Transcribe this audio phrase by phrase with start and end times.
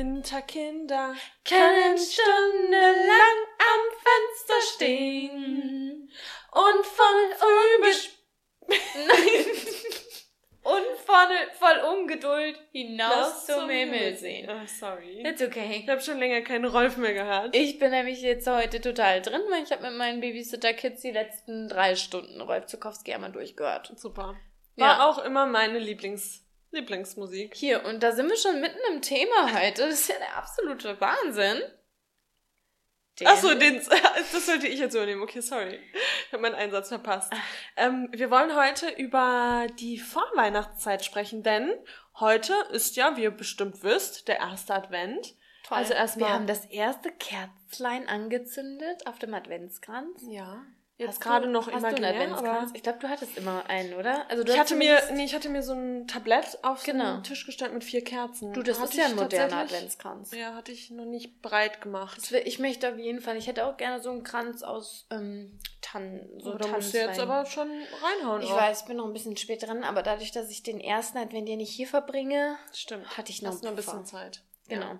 [0.00, 1.14] Winterkinder
[1.46, 6.10] können stundenlang am Fenster stehen
[6.52, 7.30] und voll
[8.68, 9.44] Nein.
[10.62, 14.48] und voll, voll Ungeduld hinaus zum Himmel sehen.
[14.50, 15.20] Oh, sorry.
[15.22, 15.82] It's okay.
[15.82, 17.54] Ich habe schon länger keinen Rolf mehr gehört.
[17.54, 21.68] Ich bin nämlich jetzt heute total drin, weil ich habe mit meinen Babysitter-Kids die letzten
[21.68, 23.92] drei Stunden Rolf Zukowski einmal durchgehört.
[23.96, 24.34] Super.
[24.76, 25.06] War Ja.
[25.10, 27.54] auch immer meine Lieblings Lieblingsmusik.
[27.54, 29.82] Hier, und da sind wir schon mitten im Thema heute.
[29.82, 31.60] Das ist ja der absolute Wahnsinn.
[33.24, 33.76] Achso, den,
[34.32, 35.20] das sollte ich jetzt übernehmen.
[35.22, 35.78] Okay, sorry.
[36.26, 37.30] Ich habe meinen Einsatz verpasst.
[37.76, 41.70] Ähm, wir wollen heute über die Vorweihnachtszeit sprechen, denn
[42.18, 45.34] heute ist ja, wie ihr bestimmt wisst, der erste Advent.
[45.64, 45.76] Toll.
[45.78, 50.22] Also erstmal- Wir haben das erste Kerzlein angezündet auf dem Adventskranz.
[50.30, 50.64] Ja.
[51.00, 52.72] Jetzt Hast gerade noch hast du einen Adventskranz?
[52.74, 54.30] Ich glaube, du hattest immer einen, oder?
[54.30, 57.14] Also du ich hatte mir, nee, ich hatte mir so ein Tablett auf so Genau.
[57.14, 58.52] einen Tisch gestellt mit vier Kerzen.
[58.52, 60.30] Du, das Hatte ist ja ein moderner Adventskranz.
[60.32, 62.30] Ja, hatte ich noch nicht breit gemacht.
[62.30, 65.58] Will, ich möchte auf jeden Fall, ich hätte auch gerne so einen Kranz aus ähm,
[65.80, 66.20] Tannen.
[66.38, 68.42] So So, da musst du jetzt aber schon reinhauen.
[68.42, 68.58] Ich auch.
[68.58, 71.48] weiß, ich bin noch ein bisschen spät dran, aber dadurch, dass ich den ersten Advent
[71.48, 73.16] ja nicht hier verbringe, Stimmt.
[73.16, 74.04] hatte ich noch, noch ein bisschen.
[74.04, 74.42] Zeit.
[74.68, 74.84] Genau.
[74.84, 74.98] Ja.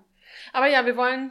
[0.55, 1.31] Aber ja, wir wollen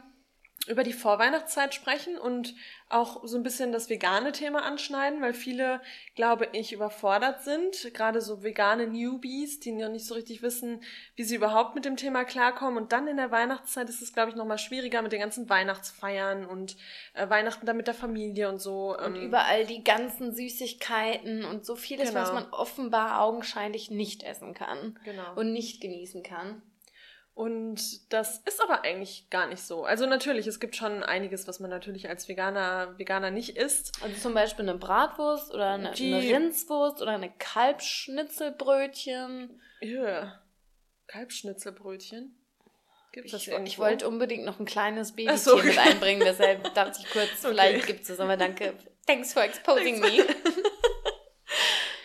[0.68, 2.54] über die Vorweihnachtszeit sprechen und
[2.90, 5.80] auch so ein bisschen das vegane Thema anschneiden, weil viele,
[6.16, 7.94] glaube ich, überfordert sind.
[7.94, 10.82] Gerade so vegane Newbies, die noch nicht so richtig wissen,
[11.16, 12.76] wie sie überhaupt mit dem Thema klarkommen.
[12.76, 16.44] Und dann in der Weihnachtszeit ist es, glaube ich, nochmal schwieriger mit den ganzen Weihnachtsfeiern
[16.44, 16.76] und
[17.14, 18.96] äh, Weihnachten dann mit der Familie und so.
[18.98, 22.20] Und ähm, überall die ganzen Süßigkeiten und so vieles, Genau.
[22.20, 25.34] was man offenbar augenscheinlich nicht essen kann Genau.
[25.36, 26.60] und nicht genießen kann.
[27.40, 29.84] Und das ist aber eigentlich gar nicht so.
[29.84, 33.92] Also natürlich, es gibt schon einiges, was man natürlich als Veganer, Veganer nicht isst.
[34.02, 39.58] Also zum Beispiel eine Bratwurst oder eine, Die- eine Rindswurst oder eine Kalbschnitzelbrötchen.
[39.80, 40.38] Ja.
[41.06, 42.36] Kalbschnitzelbrötchen.
[43.12, 43.66] Gibt's das Ich, irgendwo?
[43.68, 45.56] ich wollte unbedingt noch ein kleines Babytier so.
[45.56, 47.48] mit einbringen, deshalb dachte ich kurz, Okay.
[47.48, 48.74] vielleicht gibt es es, aber danke.
[49.06, 50.26] Thanks for exposing me.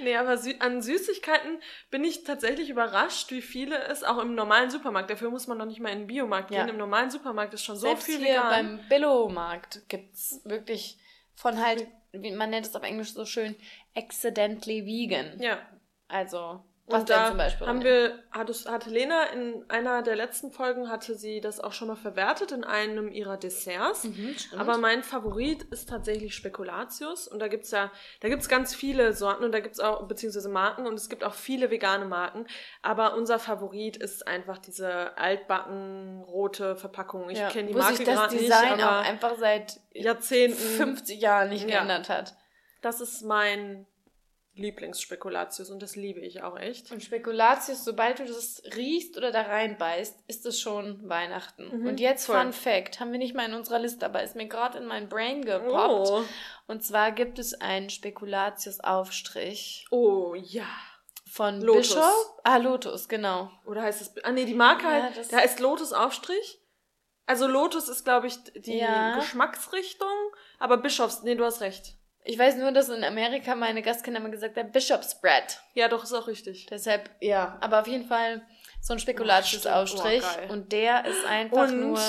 [0.05, 5.09] Nee, aber an Süßigkeiten bin ich tatsächlich überrascht, wie viele es auch im normalen Supermarkt,
[5.09, 6.61] dafür muss man noch nicht mal in den Biomarkt Ja.
[6.61, 8.49] gehen, im normalen Supermarkt ist schon so Selbst viel hier vegan.
[8.49, 10.97] beim Billo-Markt gibt's wirklich
[11.35, 13.55] von halt, wie man nennt es auf Englisch so schön,
[13.95, 15.41] accidentally vegan.
[15.41, 15.57] ja.
[16.07, 17.65] Also, was Und da zum Beispiel?
[17.65, 21.87] haben wir, hatte, hatte Lena in einer der letzten Folgen, hatte sie das auch schon
[21.87, 24.03] mal verwertet in einem ihrer Desserts.
[24.03, 24.35] Mhm.
[24.57, 27.27] Aber mein Favorit ist tatsächlich Spekulatius.
[27.27, 30.85] Und da gibt's ja, da gibt's ganz viele Sorten und da gibt's auch, beziehungsweise Marken
[30.85, 32.45] und es gibt auch viele vegane Marken.
[32.83, 37.29] Aber unser Favorit ist einfach diese altbacken rote Verpackung.
[37.31, 40.57] Ich ja, kenne die Marke sich das gerade nicht, Design auch einfach seit Jahrzehnten.
[40.57, 41.77] 50 Jahren nicht Ja.
[41.79, 42.35] geändert hat.
[42.81, 43.87] Das ist mein
[44.55, 46.89] Lieblingsspekulatius und das liebe ich auch echt.
[46.91, 51.81] Und Spekulatius, sobald du das riechst oder da reinbeißt, ist es schon Weihnachten.
[51.81, 52.41] Mhm, und jetzt voll.
[52.41, 55.09] Fun Fact, haben wir nicht mal in unserer Liste, aber ist mir gerade in mein
[55.09, 56.09] Brain gepoppt.
[56.09, 56.23] Oh.
[56.67, 60.67] Und zwar gibt es einen Spekulatius-Aufstrich oh, ja.
[61.29, 61.89] von Lotus.
[61.89, 62.39] Bischof.
[62.43, 63.51] Ah, Lotus, genau.
[63.65, 66.61] Oder heißt es, ah nee, die Marke Ja, halt, der heißt Lotus Aufstrich.
[67.25, 69.17] Also Lotus ist, glaube ich, die Ja.
[69.17, 70.07] Geschmacksrichtung,
[70.59, 71.95] aber Bischofs, nee, du hast recht.
[72.25, 75.59] Ich weiß nur, dass in Amerika meine Gastkinder immer gesagt haben, Bishop's Bread.
[75.75, 76.65] Ja, doch, ist auch richtig.
[76.65, 77.57] Deshalb, ja.
[77.61, 78.41] Aber auf jeden Fall
[78.81, 80.23] so ein Spekulatius-Aufstrich.
[80.23, 80.49] Oh, geil.
[80.51, 81.99] und der ist einfach Und nur...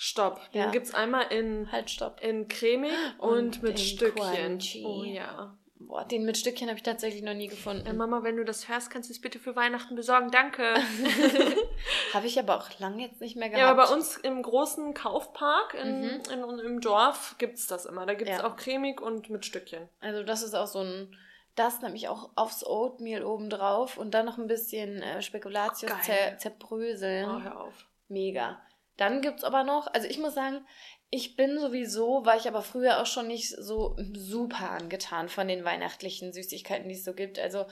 [0.00, 0.40] Stopp.
[0.52, 0.70] Den Ja.
[0.70, 2.20] gibt's einmal in, Halt, stopp.
[2.20, 4.14] in cremig und, Und mit Stückchen.
[4.58, 4.84] crunchy.
[4.86, 5.56] Oh ja.
[5.80, 7.86] Boah, den mit Stückchen habe ich tatsächlich noch nie gefunden.
[7.86, 10.30] Äh, Mama, wenn du das hörst, kannst du es bitte für Weihnachten besorgen.
[10.30, 10.74] Danke.
[12.12, 13.60] Habe ich aber auch lange jetzt nicht mehr gehabt.
[13.62, 16.20] ja, aber bei uns im großen Kaufpark in, Mhm.
[16.32, 18.06] in, im Dorf gibt's das immer.
[18.06, 18.44] Da gibt's Ja.
[18.46, 19.88] auch cremig und mit Stückchen.
[20.00, 21.16] Also das ist auch so ein,
[21.54, 26.00] das nämlich auch aufs Oatmeal oben drauf und dann noch ein bisschen äh, Spekulatius Geil.
[26.02, 27.28] zer zerbröseln.
[27.30, 27.86] Oh, hör auf.
[28.08, 28.60] Mega.
[28.96, 30.66] Dann gibt's aber noch, also ich muss sagen,
[31.10, 35.64] ich bin sowieso, war ich aber früher auch schon nicht so super angetan von den
[35.64, 37.38] weihnachtlichen Süßigkeiten, die es so gibt.
[37.38, 37.64] Also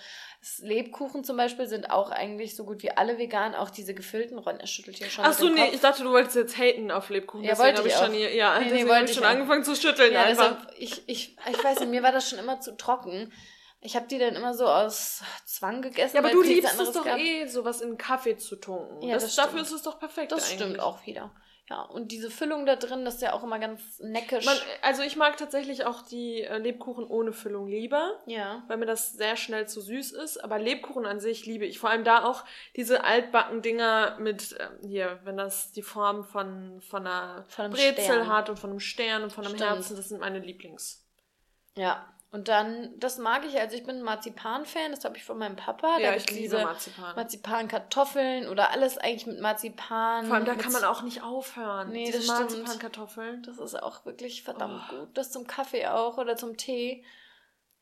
[0.61, 4.59] Lebkuchen zum Beispiel sind auch eigentlich so gut wie alle vegan, auch diese gefüllten Ron,
[4.59, 5.25] er schüttelt hier schon.
[5.27, 5.75] Ach so, nee, Kopf.
[5.75, 7.45] ich dachte, du wolltest jetzt haten auf Lebkuchen.
[7.45, 9.29] Ja, deswegen wollte ich ich schon hier, ja, Nee, nee, wollte ich schon auch.
[9.29, 10.57] angefangen zu schütteln Ja, einfach.
[10.63, 13.33] deshalb, ich, ich, ich weiß nicht, mir war das schon immer zu trocken.
[13.83, 16.17] Ich habe die dann immer so aus Zwang gegessen.
[16.17, 17.19] Ja, aber du liebst es doch gab.
[17.19, 19.03] eh, sowas in Kaffee zu tunken.
[19.03, 20.55] Ja, das, das dafür ist es doch perfekt Das eigentlich.
[20.59, 21.31] stimmt auch wieder.
[21.69, 24.45] Ja, und diese Füllung da drin, das ist ja auch immer ganz neckisch.
[24.45, 28.63] Man, also ich mag tatsächlich auch die äh, Lebkuchen ohne Füllung lieber, ja.
[28.69, 30.39] weil mir das sehr schnell zu süß ist.
[30.45, 31.81] Aber Lebkuchen an sich liebe ich.
[31.81, 32.45] Vor allem da auch
[32.77, 38.05] diese altbacken Dinger mit, ähm, hier, wenn das die Form von, von einer Von Brezel
[38.05, 38.29] Stern.
[38.29, 39.71] hat und von einem Stern und von einem Stimmt.
[39.71, 41.05] Herzen, das sind meine Lieblings.
[41.75, 42.07] Ja.
[42.37, 45.57] Und dann, das mag ich, also ich bin ein Marzipan-Fan, das habe ich von meinem
[45.57, 45.99] Papa.
[45.99, 47.17] Ja, da ich liebe Marzipan.
[47.17, 50.27] Marzipan-Kartoffeln oder alles eigentlich mit Marzipan.
[50.27, 51.91] Vor allem, da kann man auch nicht aufhören.
[51.93, 52.27] Nee, Diese das.
[52.29, 53.43] Marzipankartoffeln.
[53.43, 54.97] Das ist auch wirklich verdammt Oh.
[55.01, 55.09] gut.
[55.17, 57.05] Das zum Kaffee auch oder zum Tee.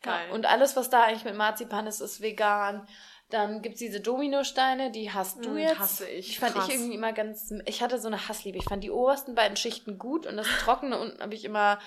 [0.03, 0.29] Geil.
[0.29, 2.87] Ja, und alles, was da eigentlich mit Marzipan ist, ist vegan.
[3.31, 5.79] Dann gibt's diese Dominosteine, die hast du Mm, jetzt.
[5.79, 6.29] hasse ich.
[6.29, 6.69] Die fand Krass.
[6.69, 7.53] ich irgendwie immer ganz.
[7.65, 8.59] Ich hatte so eine Hassliebe.
[8.59, 11.79] Ich fand die obersten beiden Schichten gut und das Trockene unten habe ich immer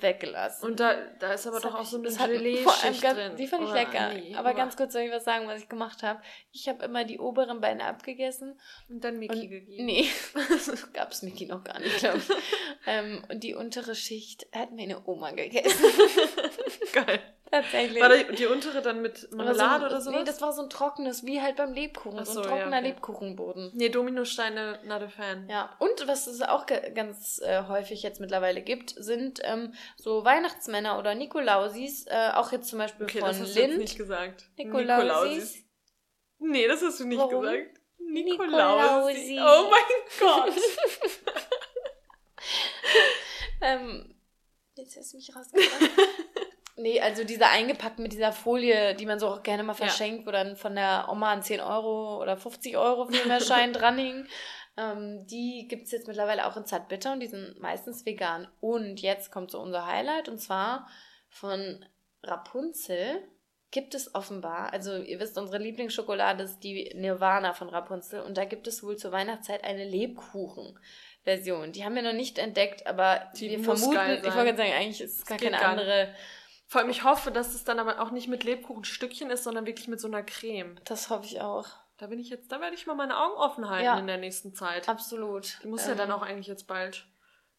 [0.00, 0.64] weggelassen.
[0.68, 3.36] Und da, da ist aber Das doch auch ich- so vor allem Gelee-Schicht drin.
[3.36, 4.12] Die fand ich lecker.
[4.12, 6.20] nee, aber ganz kurz soll ich was sagen, was ich gemacht habe.
[6.52, 8.58] Ich habe immer die oberen beiden abgegessen.
[8.88, 9.84] Und dann Mickey Und, gegeben.
[9.86, 10.06] nee,
[10.92, 12.28] gab es Mickey noch gar nicht, glaube ich.
[12.86, 15.84] ähm, und die untere Schicht hat meine Oma gegessen.
[16.92, 17.20] Geil.
[17.50, 18.02] Tatsächlich.
[18.02, 20.10] War die, die untere dann mit so Marmelade ein- oder so?
[20.10, 22.24] Nee, das war so ein trockenes, wie halt beim Lebkuchen.
[22.24, 22.86] So so, ein ja, trockener okay.
[22.88, 23.70] Lebkuchenboden.
[23.74, 25.48] Nee, Dominosteine, not a fan.
[25.48, 30.98] Ja, und was es auch ganz äh, häufig jetzt mittlerweile gibt, sind ähm, so Weihnachtsmänner
[30.98, 33.80] oder Nikolausis, äh, auch jetzt zum Beispiel Okay, von das hast du jetzt Lind.
[33.80, 34.44] nicht gesagt.
[34.58, 35.58] Nikolausis.
[36.38, 37.42] Nee, das hast du nicht Warum?
[37.42, 37.80] gesagt.
[37.98, 39.14] Nikolausi.
[39.14, 39.38] Nikolausi.
[39.40, 40.54] Oh mein Gott.
[43.60, 44.14] Ähm,
[44.74, 45.80] jetzt hast du mich rausgebracht.
[46.76, 49.86] nee, also diese eingepackt mit dieser Folie, die man so auch gerne mal Ja.
[49.86, 54.26] verschenkt, wo dann von der Oma ein 10 Euro oder 50 Euro Filmerschein dran hing.
[54.78, 58.46] Ähm, die gibt es jetzt mittlerweile auch in Zartbitter und die sind meistens vegan.
[58.60, 60.86] Und jetzt kommt so unser Highlight und zwar
[61.30, 61.84] von
[62.22, 63.22] Rapunzel
[63.72, 68.44] gibt es offenbar, also ihr wisst, unsere Lieblingsschokolade ist die Nirvana von Rapunzel und da
[68.44, 71.72] gibt es wohl zur Weihnachtszeit eine Lebkuchen-Version.
[71.72, 75.00] Die haben wir noch nicht entdeckt, aber Die wir vermuten, ich wollte gerade sagen, eigentlich
[75.00, 76.14] ist es gar keine andere.
[76.68, 79.88] Vor allem, ich hoffe, dass es dann aber auch nicht mit Lebkuchenstückchen ist, sondern wirklich
[79.88, 80.76] mit so einer Creme.
[80.84, 81.66] Das hoffe ich auch.
[81.98, 83.98] Da bin ich jetzt, da werde ich mal meine Augen offen halten Ja.
[83.98, 84.88] in der nächsten Zeit.
[84.88, 85.58] Absolut.
[85.62, 87.06] Die muss Ähm, ja dann auch eigentlich jetzt bald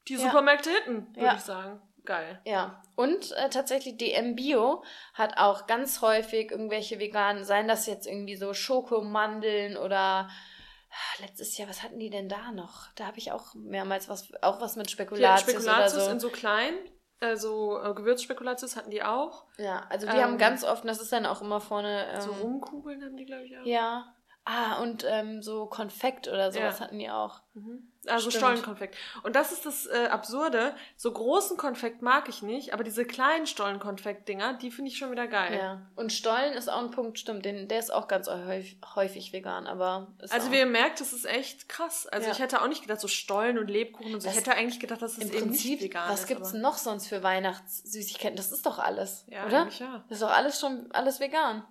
[0.08, 0.20] die ja.
[0.20, 1.34] Supermärkte hitten, würde Ja.
[1.36, 1.82] ich sagen.
[2.06, 2.40] Geil.
[2.46, 4.82] Ja, und äh, tatsächlich DM Bio
[5.14, 11.58] hat auch ganz häufig irgendwelche veganen, seien das jetzt irgendwie so Schokomandeln oder ah, letztes
[11.58, 12.88] Jahr, was hatten die denn da noch?
[12.96, 16.12] Da habe ich auch mehrmals was, auch was mit Spekulatius, Spekulatius oder so.
[16.12, 16.76] in so klein,
[17.20, 19.46] also äh, Gewürzspekulatius hatten die auch.
[19.58, 22.06] ja, also die Ähm, haben ganz oft, das ist dann auch immer vorne.
[22.14, 23.66] Ähm, So Rumkugeln haben die, glaube ich, auch.
[23.66, 24.14] Ja.
[24.50, 26.86] Ah, und ähm, so Konfekt oder sowas Ja.
[26.86, 27.42] hatten die auch.
[27.54, 27.92] Mhm.
[28.06, 28.44] Also Stimmt.
[28.46, 28.96] Stollenkonfekt.
[29.24, 30.74] Und das ist das äh, Absurde.
[30.96, 35.28] So großen Konfekt mag ich nicht, aber diese kleinen Stollenkonfekt-Dinger, die finde ich schon wieder
[35.28, 35.58] geil.
[35.60, 35.82] Ja.
[35.98, 37.44] Und Stollen ist auch ein Punkt, stimmt.
[37.44, 40.08] Den, der ist auch ganz häufig, häufig vegan, aber.
[40.22, 42.08] Ist Also wie ihr merkt, das ist echt krass.
[42.08, 42.32] Also Ja.
[42.34, 44.28] ich hätte auch nicht gedacht, so Stollen und Lebkuchen und so.
[44.30, 46.28] Das- ich hätte eigentlich gedacht, dass das Im eben Prinzip, nicht vegan was ist.
[46.28, 48.38] gibt's aber- noch sonst für Weihnachtssüßigkeiten?
[48.38, 49.68] Das ist doch alles, Ja, oder?
[49.80, 50.06] ja.
[50.08, 51.66] Das ist doch alles schon alles vegan.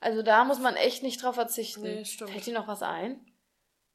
[0.00, 1.82] Also da muss man echt nicht drauf verzichten.
[1.82, 2.30] Nee, stimmt.
[2.30, 3.20] Fällt dir noch was ein?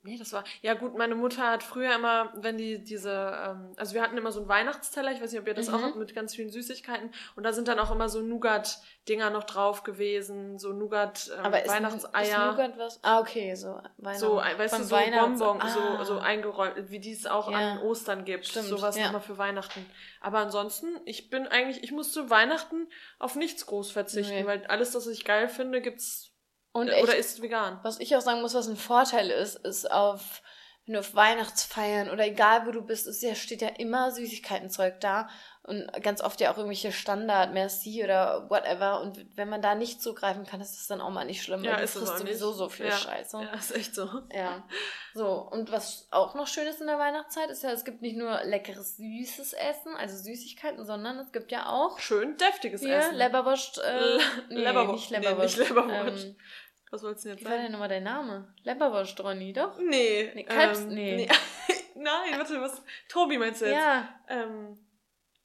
[0.03, 0.44] Nee, das war.
[0.63, 3.12] Ja, gut, meine Mutter hat früher immer, wenn die diese.
[3.12, 5.75] Ähm, also, wir hatten immer so einen Weihnachtsteller, ich weiß nicht, ob ihr das Mhm.
[5.75, 7.12] auch habt, mit ganz vielen Süßigkeiten.
[7.36, 11.51] Und da sind dann auch immer so Nougat-Dinger noch drauf gewesen, so Nougat, ähm.
[12.51, 13.00] Nougat was?
[13.03, 14.19] Ah, okay, so Weihnachten.
[14.19, 15.98] so, ein- weißt du, Beim so Weihnachts- Bonbon, ah.
[16.00, 17.57] so, so eingerollt, wie die es auch Ja.
[17.74, 18.48] an Ostern gibt.
[18.48, 19.06] Stimmt, Sowas ja.
[19.06, 19.86] nochmal für Weihnachten.
[20.19, 22.88] Aber ansonsten, ich bin eigentlich, ich musste Weihnachten
[23.19, 24.45] auf nichts groß verzichten, Nee.
[24.45, 26.30] weil alles, das ich geil finde, gibt's
[26.73, 27.79] Und echt, oder ist vegan.
[27.83, 30.41] was ich auch sagen muss, was ein Vorteil ist, ist auf,
[30.85, 34.99] wenn du auf Weihnachtsfeiern oder egal wo du bist, ist ja, steht ja immer Süßigkeitenzeug
[34.99, 35.27] da.
[35.63, 38.99] Und ganz oft ja auch irgendwelche Standard, Merci oder whatever.
[39.01, 41.63] Und wenn man da nicht zugreifen kann, ist das dann auch mal nicht schlimm.
[41.63, 42.97] Ja, ist es frisst sowieso so viel Ja.
[42.97, 43.37] Scheiße.
[43.43, 44.09] Ja, ist echt so.
[44.33, 44.63] Ja.
[45.13, 48.17] So, und was auch noch schön ist in der Weihnachtszeit, ist ja, es gibt nicht
[48.17, 53.15] nur leckeres, süßes Essen, also Süßigkeiten, sondern es gibt ja auch Schön deftiges hier Essen.
[53.17, 54.17] Leberwurst, äh,
[54.49, 54.93] nee, Leberwurst.
[54.93, 55.57] nicht Leberwurst.
[55.57, 56.25] Nee, nicht Leberwurst.
[56.25, 56.35] Ähm,
[56.91, 57.71] Was wolltest du denn jetzt wie war denn sagen?
[57.71, 58.53] nochmal dein Name?
[58.63, 59.77] Leberwurst, Ronny, doch?
[59.79, 60.31] Nee.
[60.36, 61.29] Nee, Kalbs- ähm, nee.
[61.95, 62.81] Nein, warte, was?
[63.10, 63.75] Tobi meinst du jetzt?
[63.75, 64.10] Ja.
[64.27, 64.77] Ähm,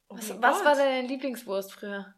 [0.09, 2.13] oh Was, was war deine Lieblingswurst früher?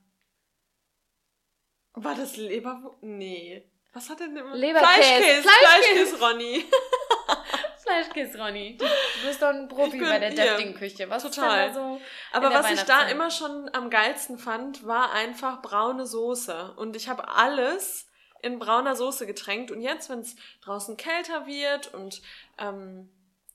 [1.94, 3.02] War das Leberwurst?
[3.04, 3.70] Nee.
[3.94, 4.56] Was hat denn immer?
[4.56, 4.92] Leberkäse.
[4.94, 5.42] Fleischkäse.
[5.42, 6.06] Fleischkäse.
[6.18, 6.66] Fleischkäse, Ronny.
[7.84, 8.78] Fleischkäse, Ronny.
[8.78, 11.10] Du, du bist doch ein Profi bin- bei der deftigen Küche.
[11.10, 11.74] Was total.
[11.74, 12.00] so?
[12.32, 16.74] Aber was ich da immer schon am geilsten fand, war einfach braune Soße.
[16.78, 18.09] Und ich habe alles
[18.42, 19.72] in brauner Soße getränkt.
[19.72, 22.22] Und jetzt, wenn es draußen kälter wird und
[22.58, 23.10] ähm,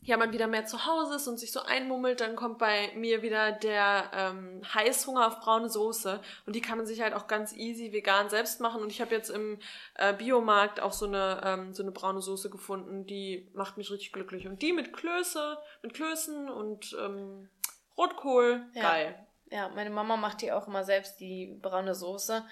[0.07, 3.23] ja, man wieder mehr zu Hause ist und sich so einmummelt, dann kommt bei mir
[3.23, 6.21] wieder der ähm, Heißhunger auf braune Soße.
[6.45, 8.83] Und die kann man sich halt auch ganz easy vegan selbst machen.
[8.83, 9.59] Und ich habe jetzt im
[9.95, 14.13] äh, Biomarkt auch so eine, ähm, so eine braune Soße gefunden, die macht mich richtig
[14.13, 14.47] glücklich.
[14.47, 17.49] Und die mit Klöße, mit Klößen und ähm,
[17.97, 18.83] Rotkohl, Ja.
[18.83, 19.27] geil.
[19.51, 22.45] Ja, meine Mama macht die auch immer selbst, die braune Soße.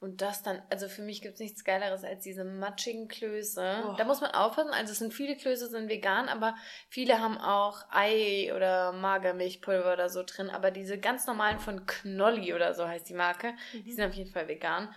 [0.00, 3.84] Und das dann, also für mich gibt es nichts Geileres als diese matschigen Klöße.
[3.86, 3.94] Oh.
[3.98, 4.72] Da muss man aufpassen.
[4.72, 6.54] Also es sind viele Klöße sind vegan, aber
[6.88, 10.48] viele haben auch Ei oder Magermilchpulver oder so drin.
[10.48, 13.84] Aber diese ganz normalen von Knolli oder so heißt die Marke, mhm.
[13.84, 14.88] die sind auf jeden Fall vegan.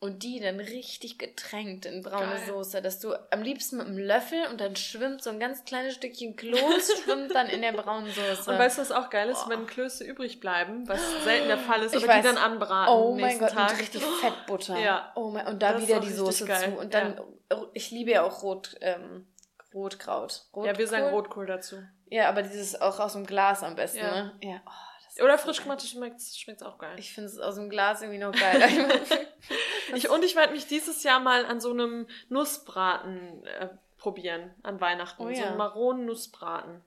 [0.00, 2.46] Und die dann richtig getränkt in braune Geil.
[2.46, 5.94] Soße, dass du am liebsten mit einem Löffel und dann schwimmt so ein ganz kleines
[5.94, 8.48] Stückchen Kloß, schwimmt dann in der braunen Soße.
[8.48, 9.50] Und weißt du, was auch geil ist, oh.
[9.50, 12.94] wenn Klöße übrig bleiben, was selten der Fall ist, aber die dann anbraten.
[12.94, 13.76] Oh mein Gott, Tag.
[13.76, 14.78] richtig Fettbutter.
[14.78, 15.12] Ja.
[15.16, 16.72] Oh mein, und da das wieder die Soße geil.
[16.72, 16.78] zu.
[16.78, 17.66] Und dann, ja.
[17.72, 19.26] ich liebe ja auch Rot, ähm,
[19.74, 20.44] Rotkraut.
[20.54, 20.66] Rotkohl.
[20.66, 21.76] Ja, wir sagen Rotkohl dazu.
[22.06, 24.10] Ja, aber dieses auch aus dem Glas am besten, ja.
[24.10, 24.32] ne?
[24.42, 24.60] Ja.
[24.64, 24.97] Oh.
[25.22, 26.96] Oder frisch gemacht schmeckt es auch geil.
[26.98, 28.68] Ich finde es aus dem Glas irgendwie noch geiler.
[29.94, 34.80] ich, und ich werde mich dieses Jahr mal an so einem Nussbraten äh, probieren an
[34.80, 35.22] Weihnachten.
[35.22, 35.36] Oh, ja.
[35.36, 36.84] So einen Maronen-Nussbraten.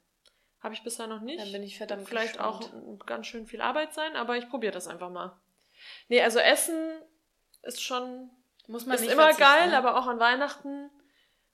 [0.62, 1.42] Habe ich bisher noch nicht.
[1.42, 2.72] Dann bin ich verdammt Vielleicht gespannt.
[2.74, 5.36] auch ganz schön viel Arbeit sein, aber ich probiere das einfach mal.
[6.08, 7.02] Nee, also Essen
[7.64, 8.30] ist schon.
[8.68, 10.90] Muss man ist nicht immer geil, aber auch an Weihnachten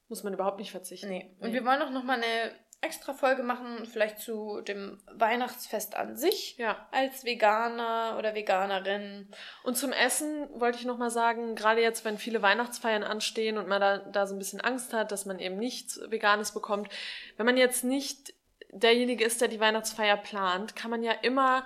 [0.09, 1.09] muss man überhaupt nicht verzichten.
[1.09, 1.35] Nee.
[1.39, 1.53] Und nee.
[1.53, 6.57] wir wollen auch noch mal eine extra Folge machen, vielleicht zu dem Weihnachtsfest an sich.
[6.57, 6.87] Ja.
[6.91, 9.29] Als Veganer oder Veganerin.
[9.63, 13.81] Und zum Essen wollte ich nochmal sagen, gerade jetzt, wenn viele Weihnachtsfeiern anstehen und man
[13.81, 16.89] da, da so ein bisschen Angst hat, dass man eben nichts Veganes bekommt.
[17.35, 18.33] Wenn man jetzt nicht
[18.71, 21.65] derjenige ist, der die Weihnachtsfeier plant, kann man ja immer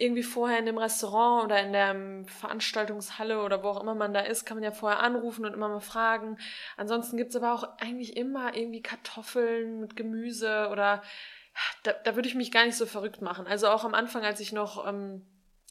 [0.00, 4.20] irgendwie vorher in dem Restaurant oder in der Veranstaltungshalle oder wo auch immer man da
[4.20, 6.38] ist, kann man ja vorher anrufen und immer mal fragen.
[6.76, 11.02] Ansonsten gibt's aber auch eigentlich immer irgendwie Kartoffeln mit Gemüse oder
[11.82, 13.46] da, da würde ich mich gar nicht so verrückt machen.
[13.46, 15.26] Also auch am Anfang, als ich noch ähm,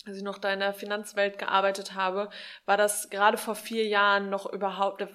[0.06, 2.30] als ich noch da in der Finanzwelt gearbeitet habe,
[2.66, 5.08] war das gerade vor vier Jahren noch überhaupt, da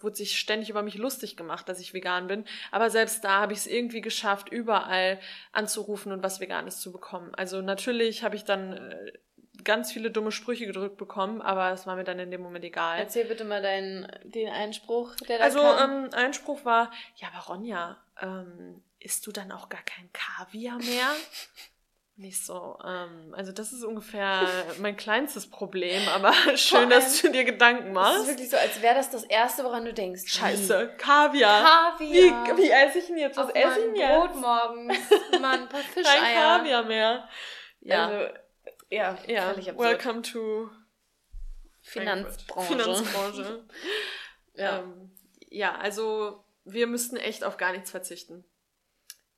[0.00, 2.44] wurde sich ständig über mich lustig gemacht, dass ich vegan bin.
[2.70, 5.20] Aber selbst da habe ich es irgendwie geschafft, überall
[5.52, 7.34] anzurufen und was Veganes zu bekommen.
[7.34, 9.12] Also natürlich habe ich dann äh,
[9.62, 12.98] ganz viele dumme Sprüche gedrückt bekommen, aber es war mir dann in dem Moment egal.
[12.98, 16.04] Erzähl bitte mal deinen, den Einspruch, der da Also, kam.
[16.04, 21.10] Ähm, Einspruch war, ja, aber Ronja, ähm, isst du dann auch gar kein Kaviar mehr?
[22.20, 22.76] Nicht so.
[22.84, 24.46] Ähm, also das ist ungefähr
[24.78, 28.16] mein kleinstes Problem, aber schön, dass du dir Gedanken machst.
[28.16, 30.24] Es ist wirklich so, als wäre das das Erste, woran du denkst.
[30.26, 31.62] Scheiße, Kaviar.
[31.62, 32.58] Kaviar.
[32.58, 33.38] Wie, wie esse ich denn jetzt?
[33.38, 34.10] Was Auf esse ich jetzt?
[34.10, 34.98] Brot morgens.
[35.40, 36.20] Mal ein paar Fischeier.
[36.20, 37.28] Kein Kaviar mehr.
[37.80, 38.06] Ja.
[38.06, 38.34] Also,
[38.90, 39.78] ja, ja.
[39.78, 40.68] Welcome to
[41.80, 42.72] Finanzbranche.
[42.74, 43.64] Finanzbranche.
[44.56, 44.80] ja.
[44.80, 45.10] Ähm,
[45.48, 48.44] ja, also wir müssten echt auf gar nichts verzichten.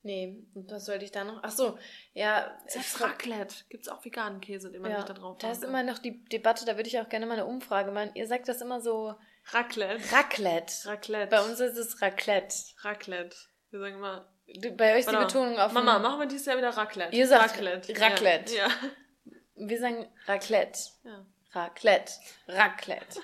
[0.04, 1.40] Nee, und was sollte ich da noch?
[1.42, 1.78] Ach so,
[2.12, 2.58] ja.
[2.66, 3.54] Selbst Raclette.
[3.68, 5.98] Gibt es auch veganen Käse, den man ja, nicht da drauf Da ist immer noch
[5.98, 8.10] die Debatte, da würde ich auch gerne mal eine Umfrage machen.
[8.14, 9.14] Ihr sagt das immer so.
[9.46, 10.12] Raclette.
[10.12, 10.72] Raclette.
[10.86, 11.30] Raclette.
[11.30, 12.56] Bei uns ist es Raclette.
[12.80, 13.36] Raclette.
[13.70, 14.28] Wir sagen immer.
[14.76, 15.72] Bei euch die Betonung auf.
[15.72, 17.16] Mama, machen wir dieses Jahr wieder Raclette.
[17.16, 18.00] Ihr sagt Raclette.
[18.00, 18.54] Raclette.
[18.56, 18.68] Ja.
[18.68, 19.36] ja.
[19.54, 20.80] Wir sagen Raclette.
[21.04, 21.24] Ja.
[21.52, 22.12] Raclette.
[22.48, 23.20] Raclette.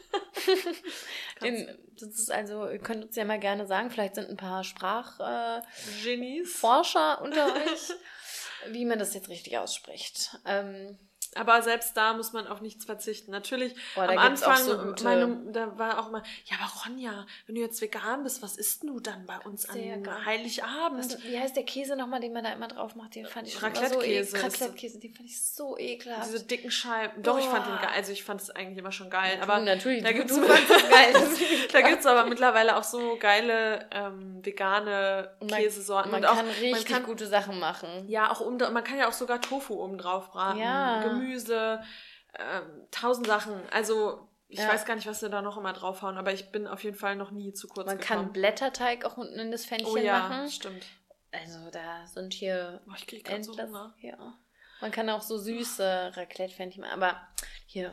[1.42, 1.66] In,
[1.98, 6.48] das ist also, ihr könnt uns ja mal gerne sagen, vielleicht sind ein paar Sprachgenies,
[6.48, 7.92] äh, Forscher unter euch,
[8.68, 10.38] wie man das jetzt richtig ausspricht.
[10.44, 10.98] Ähm,
[11.36, 13.30] aber selbst da muss man auf nichts verzichten.
[13.30, 17.60] Natürlich, oh, am Anfang, so meine, da war auch immer, ja, aber Ronja, wenn du
[17.60, 20.24] jetzt vegan bist, was isst du dann bei uns Sehr an geil.
[20.24, 21.04] Heiligabend?
[21.04, 23.14] Was, wie heißt der Käse nochmal, den man da immer drauf macht?
[23.14, 24.60] Den fand ich schon so ekelhaft.
[24.60, 26.28] Raclette-Käse, den fand ich so ekelhaft.
[26.28, 27.22] Diese dicken Scheiben.
[27.22, 27.38] Doch, oh.
[27.38, 27.90] ich fand den geil.
[27.94, 29.38] Also ich fand es eigentlich immer schon geil.
[29.40, 31.14] aber natürlich, da gibt es geil.
[31.72, 36.10] da gibt's aber mittlerweile auch so geile ähm, vegane man, Käsesorten.
[36.10, 37.88] Man, und auch, kann richtig man kann, gute Sachen machen.
[38.08, 40.60] Ja, auch um, man kann ja auch sogar Tofu oben drauf braten.
[40.60, 41.17] Ja.
[41.18, 41.82] Gemüse,
[42.38, 43.54] ähm, tausend Sachen.
[43.70, 44.68] Also ich ja.
[44.68, 47.16] weiß gar nicht, was sie da noch immer draufhauen, aber ich bin auf jeden Fall
[47.16, 48.24] noch nie zu kurz Man gekommen.
[48.24, 50.50] kann Blätterteig auch unten in das Fännchen oh, ja, machen.
[50.50, 50.86] stimmt.
[51.30, 53.94] Also da sind hier oh, ich krieg endlos, so Hunger.
[54.00, 54.38] Ja.
[54.80, 57.20] Man kann auch so süße Raclette-Fännchen machen, aber
[57.66, 57.92] hier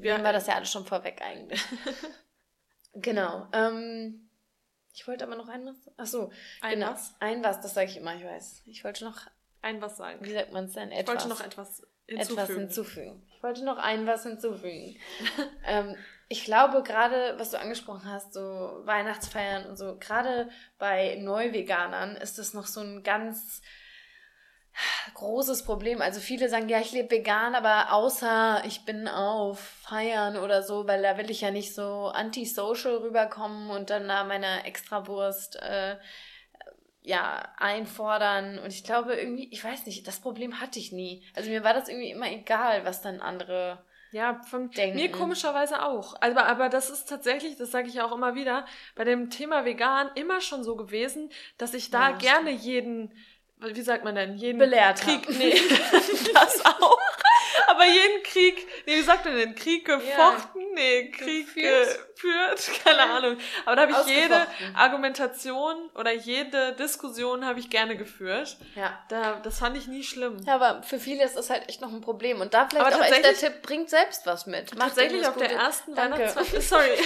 [0.00, 1.60] ja, war das ja alles schon vorweg eigentlich.
[2.94, 3.48] genau.
[3.52, 4.30] Ähm,
[4.92, 5.76] ich wollte aber noch ein was.
[5.96, 6.30] Achso,
[6.60, 6.92] ein genau.
[6.92, 7.14] was?
[7.18, 8.62] Ein was, das sage ich immer, ich weiß.
[8.66, 9.26] Ich wollte noch
[9.62, 10.24] ein was sagen.
[10.24, 10.92] Wie sagt man es denn?
[10.92, 11.00] Etwas.
[11.00, 12.38] Ich wollte noch etwas hinzufügen.
[12.38, 13.22] Etwas hinzufügen.
[13.36, 14.96] Ich wollte noch ein was hinzufügen.
[15.66, 15.96] ähm,
[16.28, 18.40] ich glaube, gerade was du angesprochen hast, so
[18.84, 20.48] Weihnachtsfeiern und so, gerade
[20.78, 23.62] bei Neuveganern ist das noch so ein ganz
[25.14, 26.02] großes Problem.
[26.02, 30.86] Also viele sagen, ja, ich lebe vegan, aber außer ich bin auf Feiern oder so,
[30.86, 35.96] weil da will ich ja nicht so antisocial rüberkommen und dann da meine Extrawurst äh,
[37.06, 38.58] ja, einfordern.
[38.58, 41.24] Und ich glaube irgendwie, ich weiß nicht, das Problem hatte ich nie.
[41.36, 43.78] Also mir war das irgendwie immer egal, was dann andere
[44.10, 44.96] ja, von denken.
[44.96, 46.16] mir komischerweise auch.
[46.20, 50.10] Aber, aber das ist tatsächlich, das sage ich auch immer wieder, bei dem Thema vegan
[50.16, 52.64] immer schon so gewesen, dass ich da ja, gerne stimmt.
[52.64, 53.12] jeden,
[53.60, 55.54] wie sagt man denn, jeden Belehrt Krieg, nee,
[56.34, 56.95] das auch
[57.76, 60.60] aber jeden Krieg, nee, wie sagt man denn, Krieg gefochten?
[60.60, 60.66] Ja.
[60.74, 63.36] Nee, Krieg geführt, keine Ahnung.
[63.64, 68.56] Aber da habe ich jede Argumentation oder jede Diskussion habe ich gerne geführt.
[68.74, 68.98] Ja.
[69.08, 70.38] Da, das fand ich nie schlimm.
[70.46, 72.40] Ja, aber für viele ist das halt echt noch ein Problem.
[72.40, 74.74] Und da vielleicht aber auch echt der Tipp, bringt selbst was mit.
[74.76, 76.90] Macht tatsächlich auf der ersten Weihnachtszeit, sorry.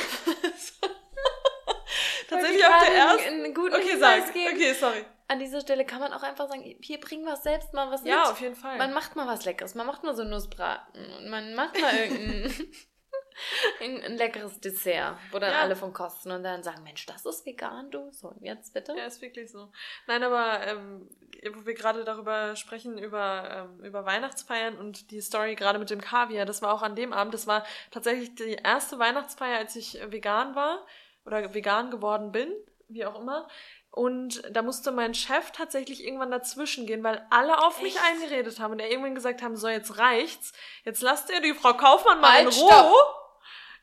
[2.29, 6.49] tatsächlich auf der ersten, okay, sag, okay, sorry an dieser Stelle kann man auch einfach
[6.49, 8.25] sagen, hier bring was selbst mal was ja, mit.
[8.25, 8.77] Ja, auf jeden Fall.
[8.79, 9.77] Man macht mal was Leckeres.
[9.77, 12.53] Man macht mal so Nussbraten und man macht mal irgendein
[13.81, 15.61] ein, ein, leckeres Dessert, wo dann ja.
[15.61, 18.11] alle von kosten und dann sagen, Mensch, das ist vegan, du.
[18.11, 18.93] So, und jetzt bitte?
[18.97, 19.71] Ja, ist wirklich so.
[20.09, 21.09] Nein, aber ähm,
[21.55, 26.01] wo wir gerade darüber sprechen, über, ähm, über Weihnachtsfeiern und die Story gerade mit dem
[26.01, 29.97] Kaviar, das war auch an dem Abend, das war tatsächlich die erste Weihnachtsfeier, als ich
[30.09, 30.85] vegan war
[31.25, 32.53] oder vegan geworden bin,
[32.89, 33.47] wie auch immer.
[33.93, 37.83] Und da musste mein Chef tatsächlich irgendwann dazwischen gehen, weil alle auf Echt?
[37.83, 40.53] mich eingeredet haben und er irgendwann gesagt haben, so jetzt reicht's.
[40.85, 42.71] Jetzt lasst ihr die Frau Kaufmann mal halt, in Ruhe.
[42.71, 43.17] Stopp.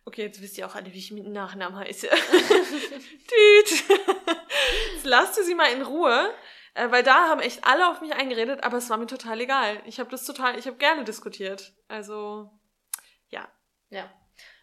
[0.06, 2.08] Okay, jetzt wisst ihr auch alle, wie ich mit Nachnamen heiße.
[3.28, 3.84] Tüt.
[4.94, 6.34] jetzt lasst ihr sie mal in Ruhe.
[6.74, 9.82] Äh, weil da haben echt alle auf mich eingeredet, aber es war mir total egal.
[9.86, 11.74] Ich habe das total, ich habe gerne diskutiert.
[11.88, 12.52] Also,
[13.30, 13.48] ja.
[13.90, 14.10] Ja.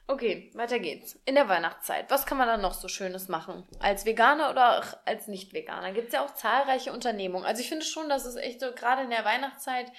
[0.06, 1.18] Okay, weiter geht's.
[1.24, 3.66] In der Weihnachtszeit, was kann man da noch so Schönes machen?
[3.80, 5.92] Als Veganer oder auch als Nicht-Veganer?
[5.92, 7.46] Gibt es ja auch zahlreiche Unternehmungen.
[7.46, 9.90] Also ich finde schon, dass es echt so, gerade in der Weihnachtszeit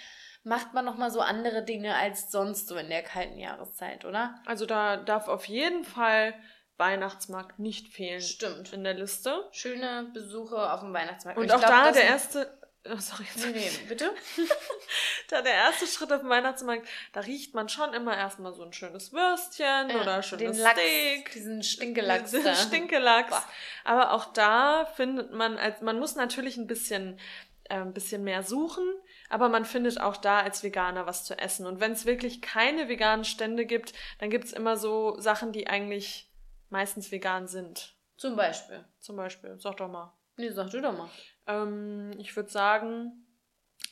[0.43, 4.35] macht man nochmal so andere Dinge als sonst so in der kalten Jahreszeit, oder?
[4.45, 6.35] Also da darf auf jeden Fall
[6.77, 8.21] Weihnachtsmarkt nicht fehlen.
[8.21, 8.73] Stimmt.
[8.73, 9.47] In der Liste.
[9.51, 11.39] Schöne Besuche auf dem Weihnachtsmarkt.
[11.39, 13.25] Und, Und auch glaub, da der erste, Oh, sorry.
[13.37, 14.13] Nee, nee, bitte?
[15.29, 18.73] da der erste Schritt auf dem Weihnachtsmarkt, da riecht man schon immer erstmal so ein
[18.73, 21.31] schönes Würstchen ja, oder ein schönes Lachs, Steak.
[21.31, 22.29] Diesen Stinkelachs.
[22.29, 23.31] Diesen Stinkelachs.
[23.31, 23.43] Boah.
[23.85, 27.19] Aber auch da findet man, als man muss natürlich ein bisschen,
[27.63, 28.85] äh, ein bisschen mehr suchen,
[29.29, 31.65] aber man findet auch da als Veganer was zu essen.
[31.65, 35.65] Und wenn es wirklich keine veganen Stände gibt, dann gibt es immer so Sachen, die
[35.65, 36.31] eigentlich
[36.69, 37.95] meistens vegan sind.
[38.17, 38.85] Zum Beispiel.
[38.99, 39.57] Zum Beispiel.
[39.57, 40.13] Sag doch mal.
[40.37, 41.09] Nee, sag du doch mal.
[41.47, 43.25] Ähm, ich würde sagen,